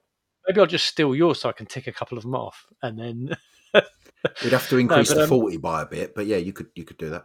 [0.46, 2.98] Maybe I'll just steal yours so I can tick a couple of them off, and
[2.98, 3.36] then
[4.42, 6.68] We'd have to increase but, the um, forty by a bit, but yeah, you could
[6.74, 7.24] you could do that.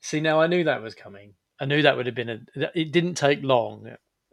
[0.00, 0.20] see.
[0.20, 1.34] Now I knew that was coming.
[1.60, 2.40] I knew that would have been a.
[2.74, 3.88] It didn't take long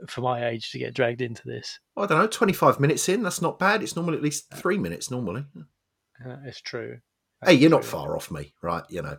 [0.08, 1.80] for my age to get dragged into this.
[1.96, 3.82] I don't know, twenty five minutes in, that's not bad.
[3.82, 5.46] It's normally at least three minutes normally.
[6.26, 7.00] Uh, it's true.
[7.44, 8.84] Hey, you're not far off me, right?
[8.90, 9.18] You know.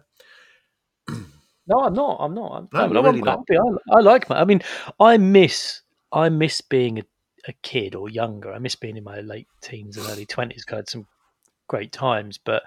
[1.67, 2.17] No, I'm not.
[2.21, 2.53] I'm not.
[2.53, 3.39] I'm, No, I'm, you're I'm not.
[3.49, 3.59] happy.
[3.59, 4.41] I, I like my.
[4.41, 4.63] I mean,
[4.99, 5.83] I miss.
[6.13, 7.05] I miss being a,
[7.47, 8.53] a kid or younger.
[8.53, 10.65] I miss being in my late teens and early twenties.
[10.73, 11.07] I had some
[11.69, 12.63] great times, but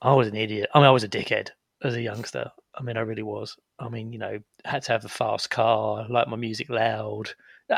[0.00, 0.70] I was an idiot.
[0.72, 1.48] I mean, I was a dickhead
[1.82, 2.52] as a youngster.
[2.74, 3.56] I mean, I really was.
[3.78, 7.30] I mean, you know, had to have a fast car, like my music loud.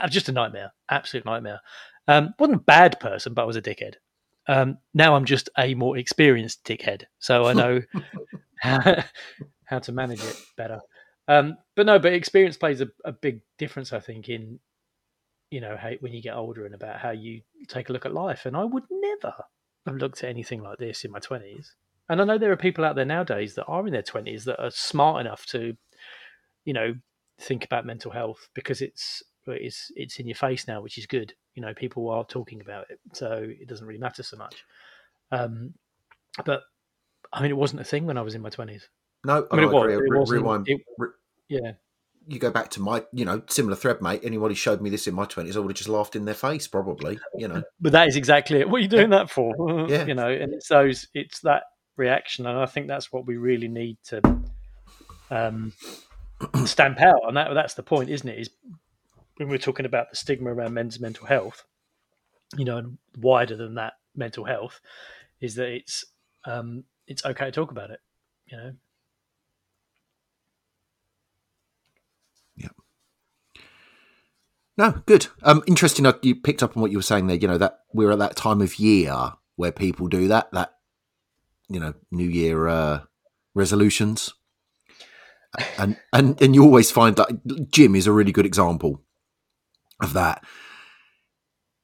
[0.09, 1.61] Just a nightmare, absolute nightmare.
[2.09, 3.95] Um, wasn't a bad person, but I was a dickhead.
[4.49, 7.81] Um, now I'm just a more experienced dickhead, so I know
[8.59, 9.05] how,
[9.65, 10.81] how to manage it better.
[11.29, 14.59] Um, but no, but experience plays a, a big difference, I think, in
[15.51, 18.15] you know how, when you get older and about how you take a look at
[18.15, 18.47] life.
[18.47, 19.35] And I would never
[19.87, 21.77] have looked at anything like this in my twenties.
[22.09, 24.63] And I know there are people out there nowadays that are in their twenties that
[24.63, 25.77] are smart enough to,
[26.65, 26.95] you know,
[27.41, 31.35] think about mental health because it's it's it's in your face now, which is good.
[31.55, 34.65] You know, people are talking about it, so it doesn't really matter so much.
[35.31, 35.75] Um,
[36.45, 36.63] but
[37.33, 38.89] I mean, it wasn't a thing when I was in my twenties.
[39.25, 39.93] No, I mean, it I was.
[40.31, 40.69] It rewind.
[40.69, 41.09] it- re-
[41.49, 41.73] Yeah,
[42.27, 44.21] you go back to my, you know, similar thread, mate.
[44.23, 46.67] Anybody showed me this in my twenties, I would have just laughed in their face,
[46.69, 47.19] probably.
[47.37, 48.69] You know, but that is exactly it.
[48.69, 49.53] What are you doing that for?
[49.89, 50.07] Yeah.
[50.07, 51.65] you know, and it's those, it's that
[51.97, 54.21] reaction, and I think that's what we really need to
[55.31, 55.73] um,
[56.65, 57.23] stamp out.
[57.29, 58.39] And that that's the point, isn't it?
[58.39, 58.51] Is
[59.37, 61.65] when we're talking about the stigma around men's mental health,
[62.57, 64.81] you know, and wider than that mental health,
[65.41, 66.05] is that it's
[66.45, 68.01] um, it's okay to talk about it.
[68.47, 68.73] You know,
[72.57, 72.69] Yeah.
[74.77, 75.29] no, good.
[75.43, 76.07] Um, interesting.
[76.07, 77.37] uh, You picked up on what you were saying there.
[77.37, 80.51] You know that we're at that time of year where people do that.
[80.53, 80.75] That
[81.73, 83.01] you know, New Year uh,
[83.55, 84.33] resolutions,
[85.79, 89.03] and and and you always find that gym is a really good example
[90.01, 90.45] of that.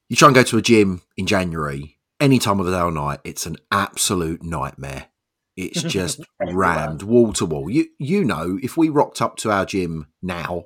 [0.09, 2.91] You try and go to a gym in January, any time of the day or
[2.91, 5.07] night, it's an absolute nightmare.
[5.55, 7.69] It's just rammed wall to wall.
[7.69, 10.63] You you know, if we rocked up to our gym now,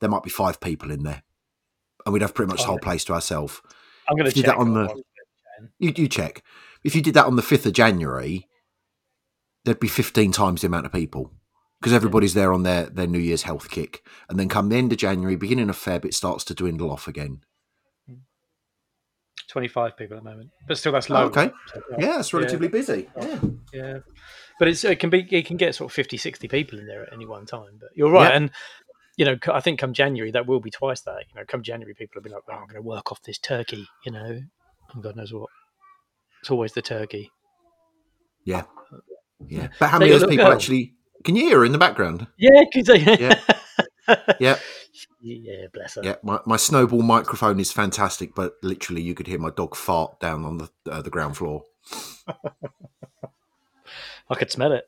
[0.00, 1.22] there might be five people in there,
[2.04, 3.60] and we'd have pretty much the whole place to ourselves.
[4.08, 5.02] I'm going to check that on the-
[5.78, 6.42] You you check.
[6.82, 8.48] If you did that on the fifth of January,
[9.64, 11.32] there'd be fifteen times the amount of people
[11.80, 14.92] because everybody's there on their their New Year's health kick, and then come the end
[14.92, 17.40] of January, beginning of Feb, it starts to dwindle off again.
[18.08, 18.14] Hmm.
[19.50, 21.24] 25 people at the moment, but still that's Oh, low.
[21.26, 21.50] okay.
[21.74, 23.08] So, Yeah, it's relatively busy.
[23.20, 23.40] Yeah.
[23.72, 23.98] Yeah,
[24.58, 27.02] but it's it can be it can get sort of 50, 60 people in there
[27.04, 27.78] at any one time.
[27.80, 28.36] But you're right, Yeah.
[28.36, 28.50] and
[29.16, 31.24] you know I think come January that will be twice that.
[31.28, 33.38] You know, come January people will be like, "Oh, I'm going to work off this
[33.38, 34.40] turkey," you know,
[34.94, 35.48] and God knows what.
[36.40, 37.30] It's always the turkey.
[38.44, 38.64] Yeah.
[39.48, 39.68] Yeah.
[39.78, 42.26] But how many of those people girl- actually can you hear her in the background?
[42.38, 43.40] Yeah, 'cause they- Yeah.
[44.40, 44.58] Yeah.
[45.20, 46.02] yeah, bless her.
[46.04, 46.16] Yeah.
[46.24, 50.44] My, my snowball microphone is fantastic, but literally you could hear my dog fart down
[50.44, 51.64] on the uh, the ground floor.
[54.28, 54.84] I could smell it.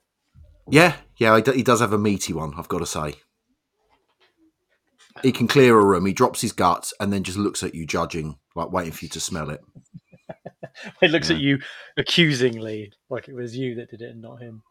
[0.68, 2.54] Yeah, yeah, he does have a meaty one.
[2.56, 3.14] I've got to say.
[5.22, 6.06] He can clear a room.
[6.06, 9.08] He drops his guts and then just looks at you, judging, like waiting for you
[9.10, 9.60] to smell it.
[11.02, 11.36] It looks Yeah.
[11.36, 11.58] at you
[11.96, 14.62] accusingly, like it was you that did it and not him.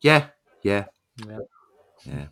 [0.00, 0.28] Yeah,
[0.62, 0.86] yeah,
[1.26, 1.38] Yeah.
[2.04, 2.26] yeah.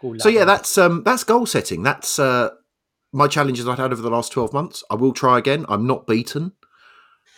[0.00, 1.82] Go So yeah, that's um that's goal setting.
[1.82, 2.50] That's uh
[3.12, 4.82] my challenges I've had over the last twelve months.
[4.90, 5.64] I will try again.
[5.68, 6.52] I'm not beaten.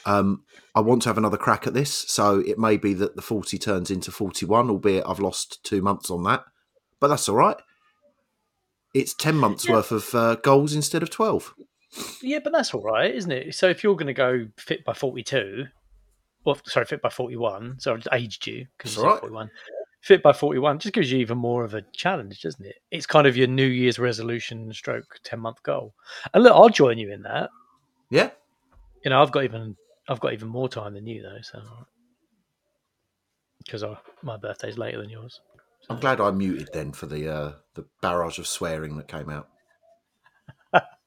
[0.05, 3.23] Um, I want to have another crack at this, so it may be that the
[3.23, 6.45] forty turns into forty-one, albeit I've lost two months on that,
[7.01, 7.57] but that's all right.
[8.95, 9.73] It's ten months Yeah.
[9.75, 11.55] worth of uh, goals instead of twelve.
[12.23, 13.55] Yeah, but that's all right, isn't it?
[13.55, 15.67] So if you're going to go fit by 42,
[16.45, 19.21] or sorry, fit by 41, so I aged you because That's you all right.
[19.21, 19.51] 41.
[20.03, 22.77] Fit by 41 just gives you even more of a challenge, doesn't it?
[22.93, 25.95] It's kind of your New Year's resolution stroke 10 month goal.
[26.33, 27.51] And look, I'll join you in that.
[28.09, 28.31] Yeah,
[29.05, 29.75] You know, I've got even
[30.09, 31.61] I've got even more time than you though, so
[33.65, 33.85] because
[34.23, 35.41] my birthday's later than yours.
[35.91, 39.49] I'm glad I muted then for the uh, the barrage of swearing that came out.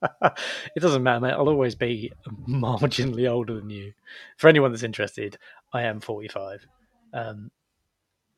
[0.75, 1.31] it doesn't matter, mate.
[1.31, 2.11] I'll always be
[2.47, 3.93] marginally older than you.
[4.37, 5.37] For anyone that's interested,
[5.73, 6.65] I am 45.
[7.13, 7.51] Um,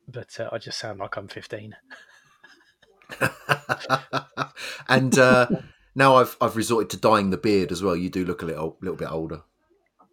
[0.08, 1.76] but uh, I just sound like I'm 15.
[4.88, 5.46] and uh,
[5.94, 7.96] now I've I've resorted to dyeing the beard as well.
[7.96, 9.42] You do look a little little bit older.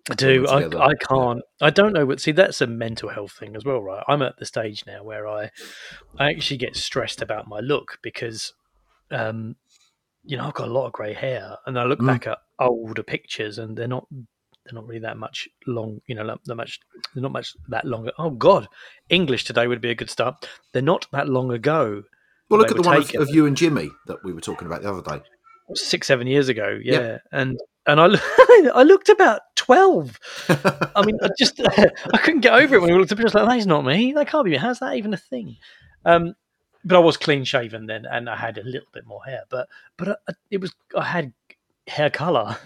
[0.09, 0.47] I do.
[0.47, 1.41] I, I can't.
[1.61, 2.05] I don't know.
[2.05, 4.03] What, see, that's a mental health thing as well, right?
[4.07, 5.51] I'm at the stage now where I,
[6.17, 8.53] I actually get stressed about my look because,
[9.11, 9.55] um,
[10.23, 12.07] you know, I've got a lot of grey hair, and I look Mm.
[12.07, 14.05] back at older pictures, and they're not
[14.65, 16.01] they're not really that much long.
[16.07, 16.79] You know, not that much.
[17.13, 18.09] They're not much that long.
[18.17, 18.67] Oh God,
[19.09, 20.47] English today would be a good start.
[20.73, 22.03] They're not that long ago.
[22.49, 24.81] Well, look at the one of, of you and Jimmy that we were talking about
[24.81, 25.23] the other day.
[25.73, 28.05] Six, seven years ago, yeah, and and I
[28.75, 30.19] I looked about twelve.
[30.49, 31.61] I mean, I just
[32.13, 33.33] I couldn't get over it when we looked at pictures.
[33.35, 34.13] Like that's not me.
[34.13, 34.57] That can't be me.
[34.57, 35.57] How's that even a thing?
[36.05, 36.33] Um,
[36.85, 39.43] but I was clean shaven then, and I had a little bit more hair.
[39.49, 41.33] But but I, it was I had
[41.87, 42.57] hair color.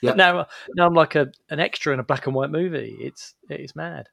[0.00, 0.12] Yeah.
[0.16, 2.96] now now I'm like a an extra in a black and white movie.
[3.00, 4.08] It's it's mad.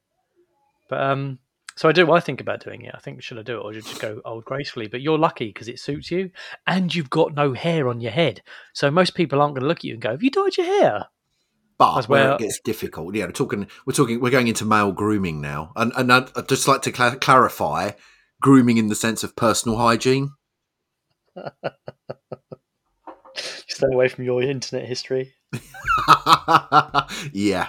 [0.88, 1.38] But um,
[1.76, 2.10] so I do.
[2.12, 2.94] I think about doing it.
[2.94, 4.88] I think should I do it or should I just go old gracefully?
[4.88, 6.30] But you're lucky because it suits you,
[6.66, 8.42] and you've got no hair on your head.
[8.72, 10.66] So most people aren't going to look at you and go, "Have you dyed your
[10.66, 11.06] hair?"
[11.78, 14.92] But where where- it gets difficult, yeah, we're talking, we're talking, we're going into male
[14.92, 17.92] grooming now, and and I'd, I'd just like to cla clarify,
[18.40, 20.32] grooming in the sense of personal hygiene.
[23.34, 25.34] Stay away from your internet history.
[27.32, 27.68] yeah.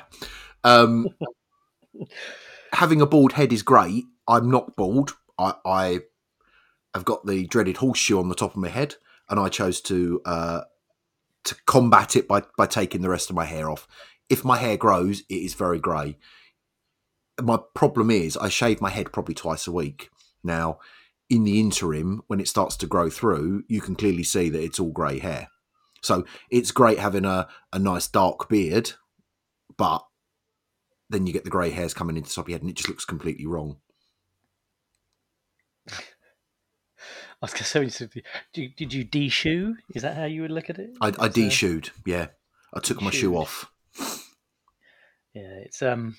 [0.63, 1.07] Um,
[2.73, 4.05] having a bald head is great.
[4.27, 5.13] I'm not bald.
[5.37, 5.99] I, I
[6.93, 8.95] have got the dreaded horseshoe on the top of my head,
[9.29, 10.61] and I chose to uh,
[11.45, 13.87] to combat it by by taking the rest of my hair off.
[14.29, 16.17] If my hair grows, it is very grey.
[17.41, 20.09] My problem is I shave my head probably twice a week.
[20.43, 20.79] Now,
[21.29, 24.79] in the interim, when it starts to grow through, you can clearly see that it's
[24.79, 25.47] all grey hair.
[26.01, 28.93] So it's great having a, a nice dark beard,
[29.77, 30.03] but
[31.09, 32.75] then you get the grey hairs coming into the top of your head and it
[32.75, 33.77] just looks completely wrong.
[35.89, 38.09] I was going to say,
[38.53, 39.75] did you, de-shoe?
[39.95, 40.91] Is that how you would look at it?
[41.01, 42.27] I, I de-shoed, yeah.
[42.73, 43.71] I took my shoe off.
[45.33, 46.17] Yeah, it's um,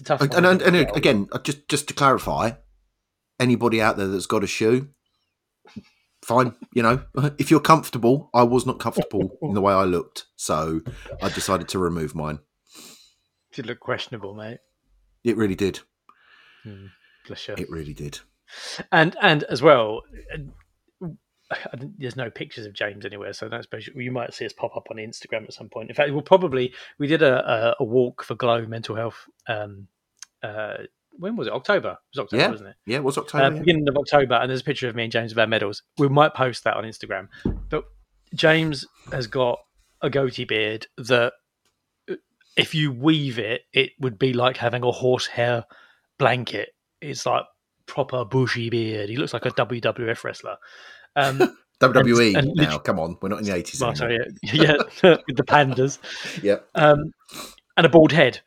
[0.00, 0.20] it's a tough.
[0.20, 2.52] And, one, and, and, and again, uh, just just to clarify,
[3.38, 4.88] anybody out there that's got a shoe,
[6.22, 6.54] fine.
[6.74, 7.02] You know,
[7.38, 10.80] if you're comfortable, I was not comfortable in the way I looked, so
[11.22, 12.40] I decided to remove mine.
[13.52, 14.58] Did look questionable, mate.
[15.24, 15.80] It really did.
[17.26, 17.54] Bless you.
[17.58, 18.20] It really did.
[18.90, 20.54] And and as well, I don't-
[21.98, 24.00] there's no pictures of James anywhere, so that's special.
[24.00, 25.88] You might see us pop up on Instagram at some point.
[25.90, 29.28] In fact, we'll probably we did a, a, a walk for Glow Mental Health.
[29.48, 29.88] Um,
[30.42, 30.74] uh,
[31.18, 31.52] when was it?
[31.52, 31.90] October.
[32.14, 32.50] It was October, Yeah.
[32.50, 32.76] wasn't it?
[32.86, 33.44] Yeah, it was uh, October.
[33.54, 33.58] yeah.
[33.60, 35.82] beginning of October, and there's a picture of me and James with our medals.
[35.98, 37.28] We might post that on Instagram.
[37.68, 37.84] But
[38.34, 39.58] James has got
[40.00, 41.32] a goatee beard that,
[42.10, 42.14] uh,
[42.56, 45.64] if you weave it, it would be like having a horsehair
[46.18, 46.70] blanket.
[47.02, 47.44] It's like
[47.86, 49.10] proper bushy beard.
[49.10, 50.56] He looks like a WWF wrestler.
[51.16, 52.78] Um, WWE and now.
[52.78, 53.96] Come on, we're not in the eighties anymore.
[53.96, 54.72] sorry, yeah, yeah,
[55.26, 55.98] with the pandas
[56.42, 56.68] Yep.
[56.74, 57.12] um,
[57.76, 58.40] and a bald head.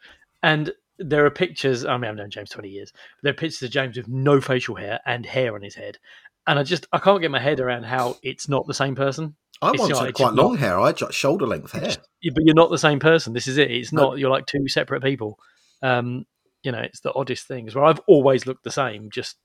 [0.44, 1.84] And there are pictures.
[1.86, 2.94] I mean, I've known James twenty years.
[3.24, 5.98] There are pictures of James with no facial hair and hair on his head,
[6.46, 9.36] and I just I can't get my head around how it's not the same person.
[9.62, 10.80] I It's once not- quite long not- hair.
[10.80, 11.96] I had just shoulder length hair.
[12.22, 13.34] Yeah, But you're not the same person.
[13.34, 13.72] This is it.
[13.72, 14.10] It's No.
[14.10, 14.20] not.
[14.20, 15.40] You're like two separate people.
[15.82, 16.26] Um,
[16.64, 17.74] you know, it's the oddest things.
[17.74, 19.10] Where I've always looked the same.
[19.10, 19.38] Just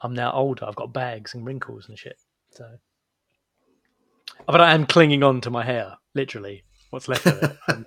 [0.00, 0.64] I'm now older.
[0.66, 2.16] I've got bags and wrinkles and shit.
[2.50, 2.64] So,
[4.46, 5.96] but I am clinging on to my hair.
[6.14, 7.56] Literally, what's left of it.
[7.68, 7.86] I'm,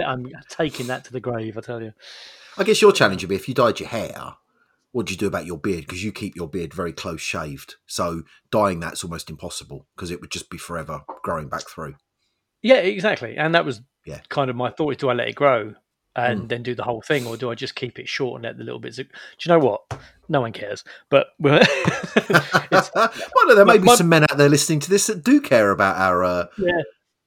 [0.06, 1.58] I'm taking that to the grave.
[1.58, 1.92] I tell you.
[2.56, 4.34] I guess your challenge would be if you dyed your hair,
[4.92, 5.86] what do you do about your beard?
[5.86, 7.76] Because you keep your beard very close shaved.
[7.86, 11.94] So dyeing that's almost impossible because it would just be forever growing back through.
[12.62, 13.36] Yeah, exactly.
[13.36, 14.20] And that was Yeah.
[14.28, 15.74] kind of my thought: is do I let it grow
[16.14, 16.48] and Mm.
[16.48, 18.64] then do the whole thing, or do I just keep it short and let the
[18.64, 18.98] little bits?
[18.98, 19.08] Of...
[19.08, 19.82] Do you know what?
[20.28, 20.84] No one cares.
[21.08, 21.60] But well,
[23.46, 25.70] no, there may be my- some men out there listening to this that do care
[25.70, 26.82] about our uh, yeah.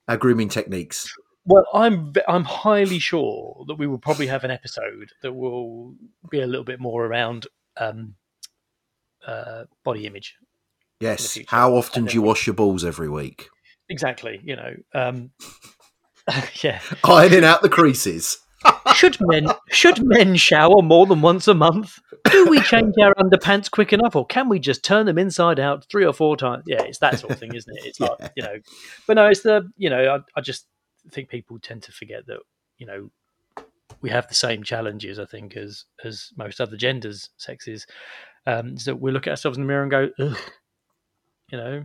[0.07, 1.11] our grooming techniques.
[1.45, 5.95] Well, I'm I'm highly sure that we will probably have an episode that will
[6.29, 8.15] be a little bit more around um,
[9.25, 10.35] uh, body image.
[10.99, 11.37] Yes.
[11.47, 13.49] How often do you wash your balls every week?
[13.89, 14.41] Exactly.
[14.43, 14.75] You know.
[14.93, 15.31] Um,
[16.63, 16.79] yeah.
[17.03, 18.39] Ironing out the creases.
[18.95, 21.99] Should men should men shower more than once a month?
[22.31, 25.85] Do we change our underpants quick enough, or can we just turn them inside out
[25.89, 26.63] three or four times?
[26.65, 27.85] Yeah, it's that sort of thing, isn't it?
[27.85, 28.07] It's Yeah.
[28.19, 28.55] like you know,
[29.05, 30.67] but no, it's the you know, I, I just
[31.11, 32.39] think people tend to forget that
[32.77, 33.11] you know
[34.01, 35.19] we have the same challenges.
[35.19, 37.85] I think as as most other genders, sexes.
[38.47, 40.37] Um, so we look at ourselves in the mirror and go, Ugh,
[41.51, 41.83] you know,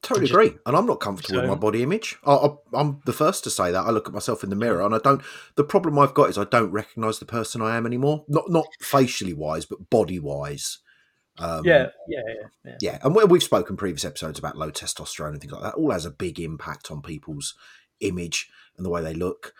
[0.00, 2.16] Totally agree, and I'm not comfortable with my body image.
[2.24, 3.84] I, I'm the first to say that.
[3.84, 5.20] I look at myself in the mirror, and I don't.
[5.56, 8.24] The problem I've got is I don't recognise the person I am anymore.
[8.28, 10.78] Not not facially wise, but body wise.
[11.40, 12.76] Um, yeah, yeah, yeah, yeah.
[12.80, 15.74] yeah, and we- we've spoken previous episodes about low testosterone and things like that.
[15.74, 17.54] All has a big impact on people's
[18.00, 19.52] image and the way they look,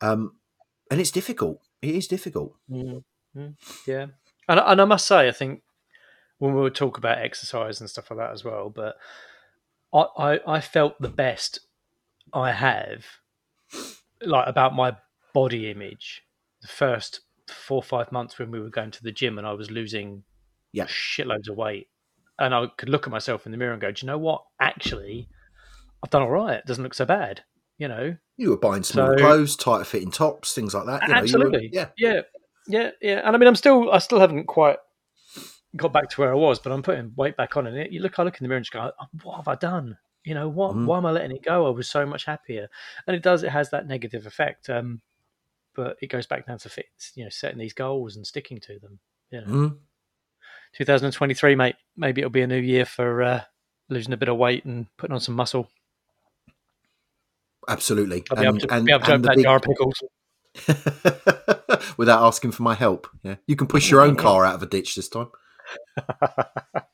[0.00, 0.36] um,
[0.90, 1.60] and it's difficult.
[1.82, 2.54] It is difficult.
[2.70, 3.02] Mm,
[3.36, 3.54] mm,
[3.86, 4.06] yeah,
[4.48, 5.62] and and I must say, I think
[6.38, 8.70] when we talk about exercise and stuff like that as well.
[8.70, 8.96] But
[9.92, 11.60] I, I, I felt the best
[12.32, 13.04] I have,
[14.22, 14.96] like about my
[15.34, 16.22] body image,
[16.62, 19.52] the first four or five months when we were going to the gym and I
[19.52, 20.22] was losing
[20.72, 20.86] Yeah.
[20.86, 21.88] shitloads of weight.
[22.38, 24.44] And I could look at myself in the mirror and go, Do you know what?
[24.60, 25.28] Actually,
[26.02, 26.58] I've done all right.
[26.58, 27.42] It doesn't look so bad.
[27.76, 28.16] You know?
[28.36, 31.02] You were buying smaller So- clothes, tighter fitting tops, things like that.
[31.02, 31.70] You know, you were- Absolutely.
[31.72, 31.86] yeah.
[31.98, 32.20] Yeah.
[32.68, 32.90] Yeah.
[33.02, 33.20] Yeah.
[33.24, 34.78] And I mean I'm still I still haven't quite
[35.76, 38.00] got back to where I was, but I'm putting weight back on and it you
[38.00, 39.96] look I look in the mirror and just go, "Oh, what have I done?
[40.24, 40.86] You know, what Mhm.
[40.86, 41.66] why am I letting it go?
[41.66, 42.68] I was so much happier.
[43.06, 44.68] And it does, it has that negative effect.
[44.68, 45.00] Um
[45.74, 48.78] but it goes back down to fit, you know, setting these goals and sticking to
[48.80, 48.98] them.
[49.30, 49.46] You know.
[49.46, 49.78] Mhm.
[50.72, 51.76] 2023, mate.
[51.96, 53.42] Maybe it'll be a new year for uh,
[53.88, 55.68] losing a bit of weight and putting on some muscle.
[57.68, 58.24] Absolutely.
[58.30, 60.02] I'll be able to, be able to open that big- jar of pickles.
[61.96, 63.08] without asking for my help.
[63.22, 65.28] Yeah, you can push your own car out of a ditch this time.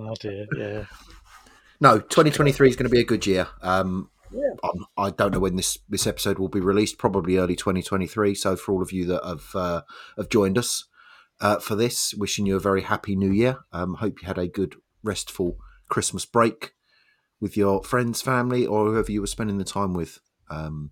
[0.00, 0.84] Oh dear, yeah.
[1.80, 3.48] No, 2023 is going to be a good year.
[3.62, 4.54] Um, Yeah.
[4.62, 6.98] I'm, I don't know when this this episode will be released.
[6.98, 8.34] Probably early 2023.
[8.34, 9.82] So for all of you that have uh,
[10.16, 10.84] have joined us
[11.40, 13.58] uh, for this, wishing you a very happy New Year.
[13.72, 15.56] Um, hope you had a good restful
[15.88, 16.72] Christmas break
[17.40, 20.18] with your friends, family, or whoever you were spending the time with.
[20.50, 20.90] Um,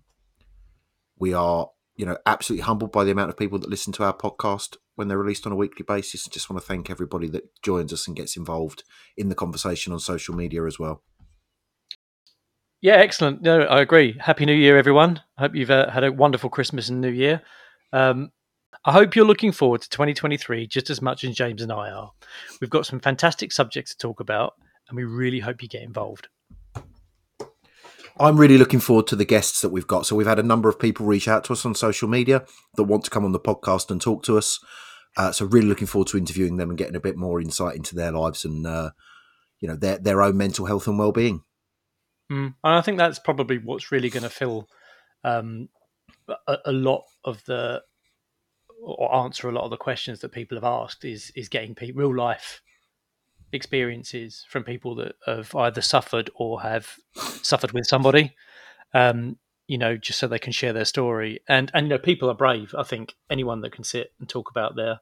[1.19, 4.13] we are, you know, absolutely humbled by the amount of people that listen to our
[4.13, 6.25] podcast when they're released on a weekly basis.
[6.25, 8.83] And just want to thank everybody that joins us and gets involved
[9.15, 11.03] in the conversation on social media as well.
[12.81, 13.41] Yeah, excellent.
[13.41, 14.17] No, I agree.
[14.19, 15.21] Happy New Year, everyone.
[15.37, 17.41] I hope you've uh, had a wonderful Christmas and New Year.
[17.93, 18.31] Um,
[18.85, 22.11] I hope you're looking forward to 2023 just as much as James and I are.
[22.59, 24.53] We've got some fantastic subjects to talk about,
[24.89, 26.27] and we really hope you get involved.
[28.19, 30.05] I'm really looking forward to the guests that we've got.
[30.05, 32.45] So we've had a number of people reach out to us on social media
[32.75, 34.59] that want to come on the podcast and talk to us.
[35.17, 37.95] Uh, so really looking forward to interviewing them and getting a bit more insight into
[37.95, 38.91] their lives and uh,
[39.59, 41.43] you know their their own mental health and well being.
[42.31, 42.53] Mm.
[42.63, 44.67] And I think that's probably what's really going to fill
[45.23, 45.69] um,
[46.47, 47.81] a, a lot of the
[48.79, 51.91] or answer a lot of the questions that people have asked is is getting pe-
[51.91, 52.61] real life
[53.51, 56.95] experiences from people that have either suffered or have
[57.41, 58.35] suffered with somebody.
[58.93, 59.37] Um,
[59.67, 61.41] you know, just so they can share their story.
[61.47, 62.75] And and you know, people are brave.
[62.77, 64.99] I think anyone that can sit and talk about their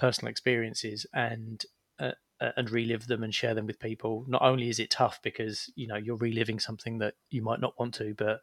[0.00, 1.64] personal experiences and
[2.00, 4.24] uh, uh, and relive them and share them with people.
[4.26, 7.78] Not only is it tough because you know you're reliving something that you might not
[7.78, 8.40] want to, but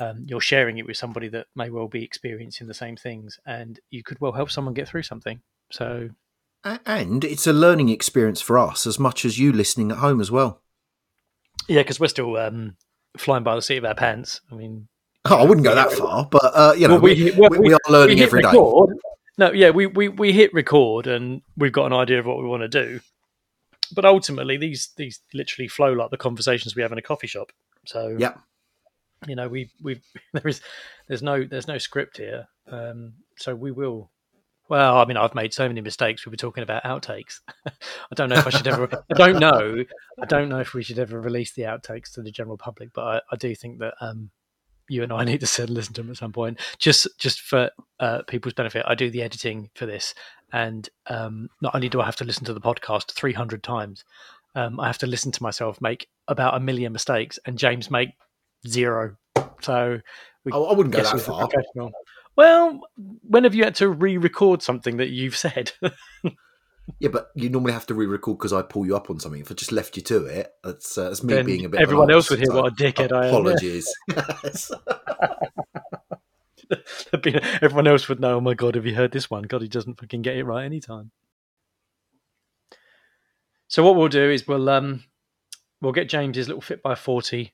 [0.00, 3.80] um, you're sharing it with somebody that may well be experiencing the same things, and
[3.90, 5.40] you could well help someone get through something.
[5.70, 6.10] So
[6.64, 10.30] And it's a learning experience for us as much as you listening at home as
[10.30, 10.62] well.
[11.68, 12.76] yeah, because we're still um,
[13.16, 14.40] flying by the seat of our pants.
[14.50, 14.88] I mean,
[15.26, 17.72] Oh, I wouldn't go that far, but uh, you know Well, we, we- we, we
[17.72, 18.48] are learning every day.
[18.48, 18.96] record.
[19.36, 22.44] No, yeah, we, we we hit record and we've got an idea of what we
[22.44, 23.00] want to do.
[23.92, 27.52] But ultimately, these these literally flow like the conversations we have in a coffee shop.
[27.86, 28.34] So yeah,
[29.26, 30.00] you know, we we
[30.32, 30.60] there is
[31.08, 32.48] there's no there's no script here.
[32.70, 34.10] Um, so we will.
[34.66, 36.24] Well, I mean, I've made so many mistakes.
[36.24, 37.40] We were talking about outtakes.
[37.66, 38.88] I don't know if I should ever.
[39.10, 39.84] I don't know.
[40.18, 42.90] I don't know if we should ever release the outtakes to the general public.
[42.94, 44.30] But I, I do think that um,
[44.88, 47.40] you and I need to sit and listen to them at some point, just just
[47.40, 47.70] for
[48.00, 48.84] uh, people's benefit.
[48.86, 50.14] I do the editing for this,
[50.52, 54.04] and um, not only do I have to listen to the podcast three hundred times,
[54.54, 58.10] um, I have to listen to myself make about a million mistakes, and James make
[58.66, 59.16] zero.
[59.62, 60.00] So
[60.44, 61.48] we I, I wouldn't go that far.
[61.48, 61.92] professional.
[62.36, 62.80] Well,
[63.22, 65.72] when have you had to re-record something that you've said?
[67.00, 69.40] Yeah, but you normally have to re-record because I pull you up on something.
[69.40, 71.80] If I just left you to it, that's uh, that's me Then being a bit.
[71.80, 73.34] everyone else would hear so what a dickhead I am.
[73.34, 73.90] Apologies.
[74.08, 74.70] Yes.
[77.10, 78.36] There'd be- Everyone else would know.
[78.36, 79.42] Oh my god, have you heard this one?
[79.44, 81.10] God, he doesn't fucking get it right anytime.
[83.68, 85.04] So what we'll do is we'll um
[85.80, 87.52] we'll get James's little fit by forty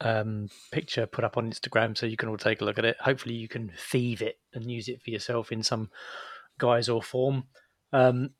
[0.00, 2.96] um picture put up on Instagram so you can all take a look at it.
[3.00, 5.90] Hopefully you can thieve it and use it for yourself in some
[6.58, 7.44] guise or form.
[7.92, 8.30] Um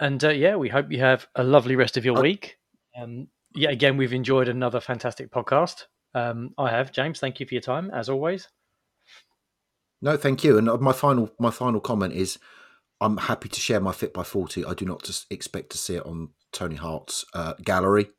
[0.00, 2.58] and uh, yeah, we hope you have a lovely rest of your Uh, week.
[2.96, 5.84] Um yeah, again, we've enjoyed another fantastic podcast.
[6.14, 7.18] Um, I have James.
[7.18, 8.48] Thank you for your time, as always.
[10.00, 10.58] No, thank you.
[10.58, 12.38] And uh, my final my final comment is,
[13.00, 14.64] I'm happy to share my fit by forty.
[14.64, 18.10] I do not just expect to see it on Tony Hart's uh, gallery.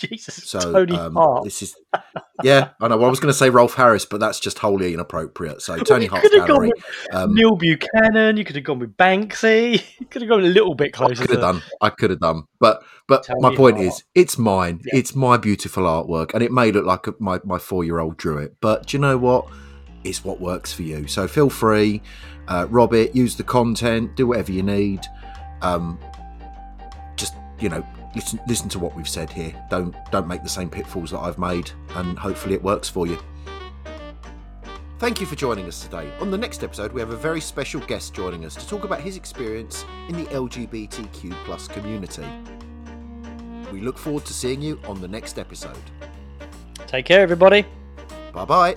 [0.08, 1.44] Jesus, So Tony um, Hart.
[1.44, 1.76] this is,
[2.42, 2.96] yeah, I know.
[2.96, 5.60] Well, I was going to say Rolf Harris, but that's just wholly inappropriate.
[5.62, 6.72] So Tony you Hart's could have gone gallery.
[7.12, 8.36] Um, Neil Buchanan.
[8.36, 9.82] You could have gone with Banksy.
[10.00, 11.22] You could have gone a little bit closer.
[11.22, 11.62] I could have done.
[11.80, 12.44] I could have done.
[12.58, 13.88] But but Tony my point Hart.
[13.88, 14.80] is, it's mine.
[14.84, 14.98] Yeah.
[14.98, 18.38] It's my beautiful artwork, and it may look like my my four year old drew
[18.38, 18.56] it.
[18.60, 19.46] But do you know what?
[20.02, 21.06] It's what works for you.
[21.06, 22.00] So feel free,
[22.48, 25.00] uh, rob it, use the content, do whatever you need.
[25.60, 25.98] Um,
[27.16, 27.84] just you know,
[28.14, 29.54] listen listen to what we've said here.
[29.70, 33.18] Don't don't make the same pitfalls that I've made, and hopefully it works for you.
[34.98, 36.10] Thank you for joining us today.
[36.20, 39.00] On the next episode, we have a very special guest joining us to talk about
[39.00, 42.26] his experience in the LGBTQ plus community.
[43.72, 45.78] We look forward to seeing you on the next episode.
[46.86, 47.64] Take care, everybody.
[48.34, 48.76] Bye bye.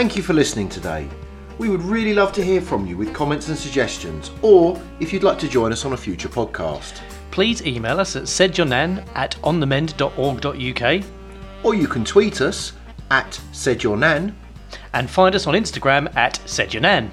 [0.00, 1.06] Thank you for listening today.
[1.58, 5.22] We would really love to hear from you with comments and suggestions, or if you'd
[5.22, 7.02] like to join us on a future podcast.
[7.30, 11.04] Please email us at saidyournan at onthemend.org.uk
[11.62, 12.72] Or you can tweet us
[13.10, 14.32] at saidyournan.
[14.94, 17.10] and find us on Instagram at saidyournan.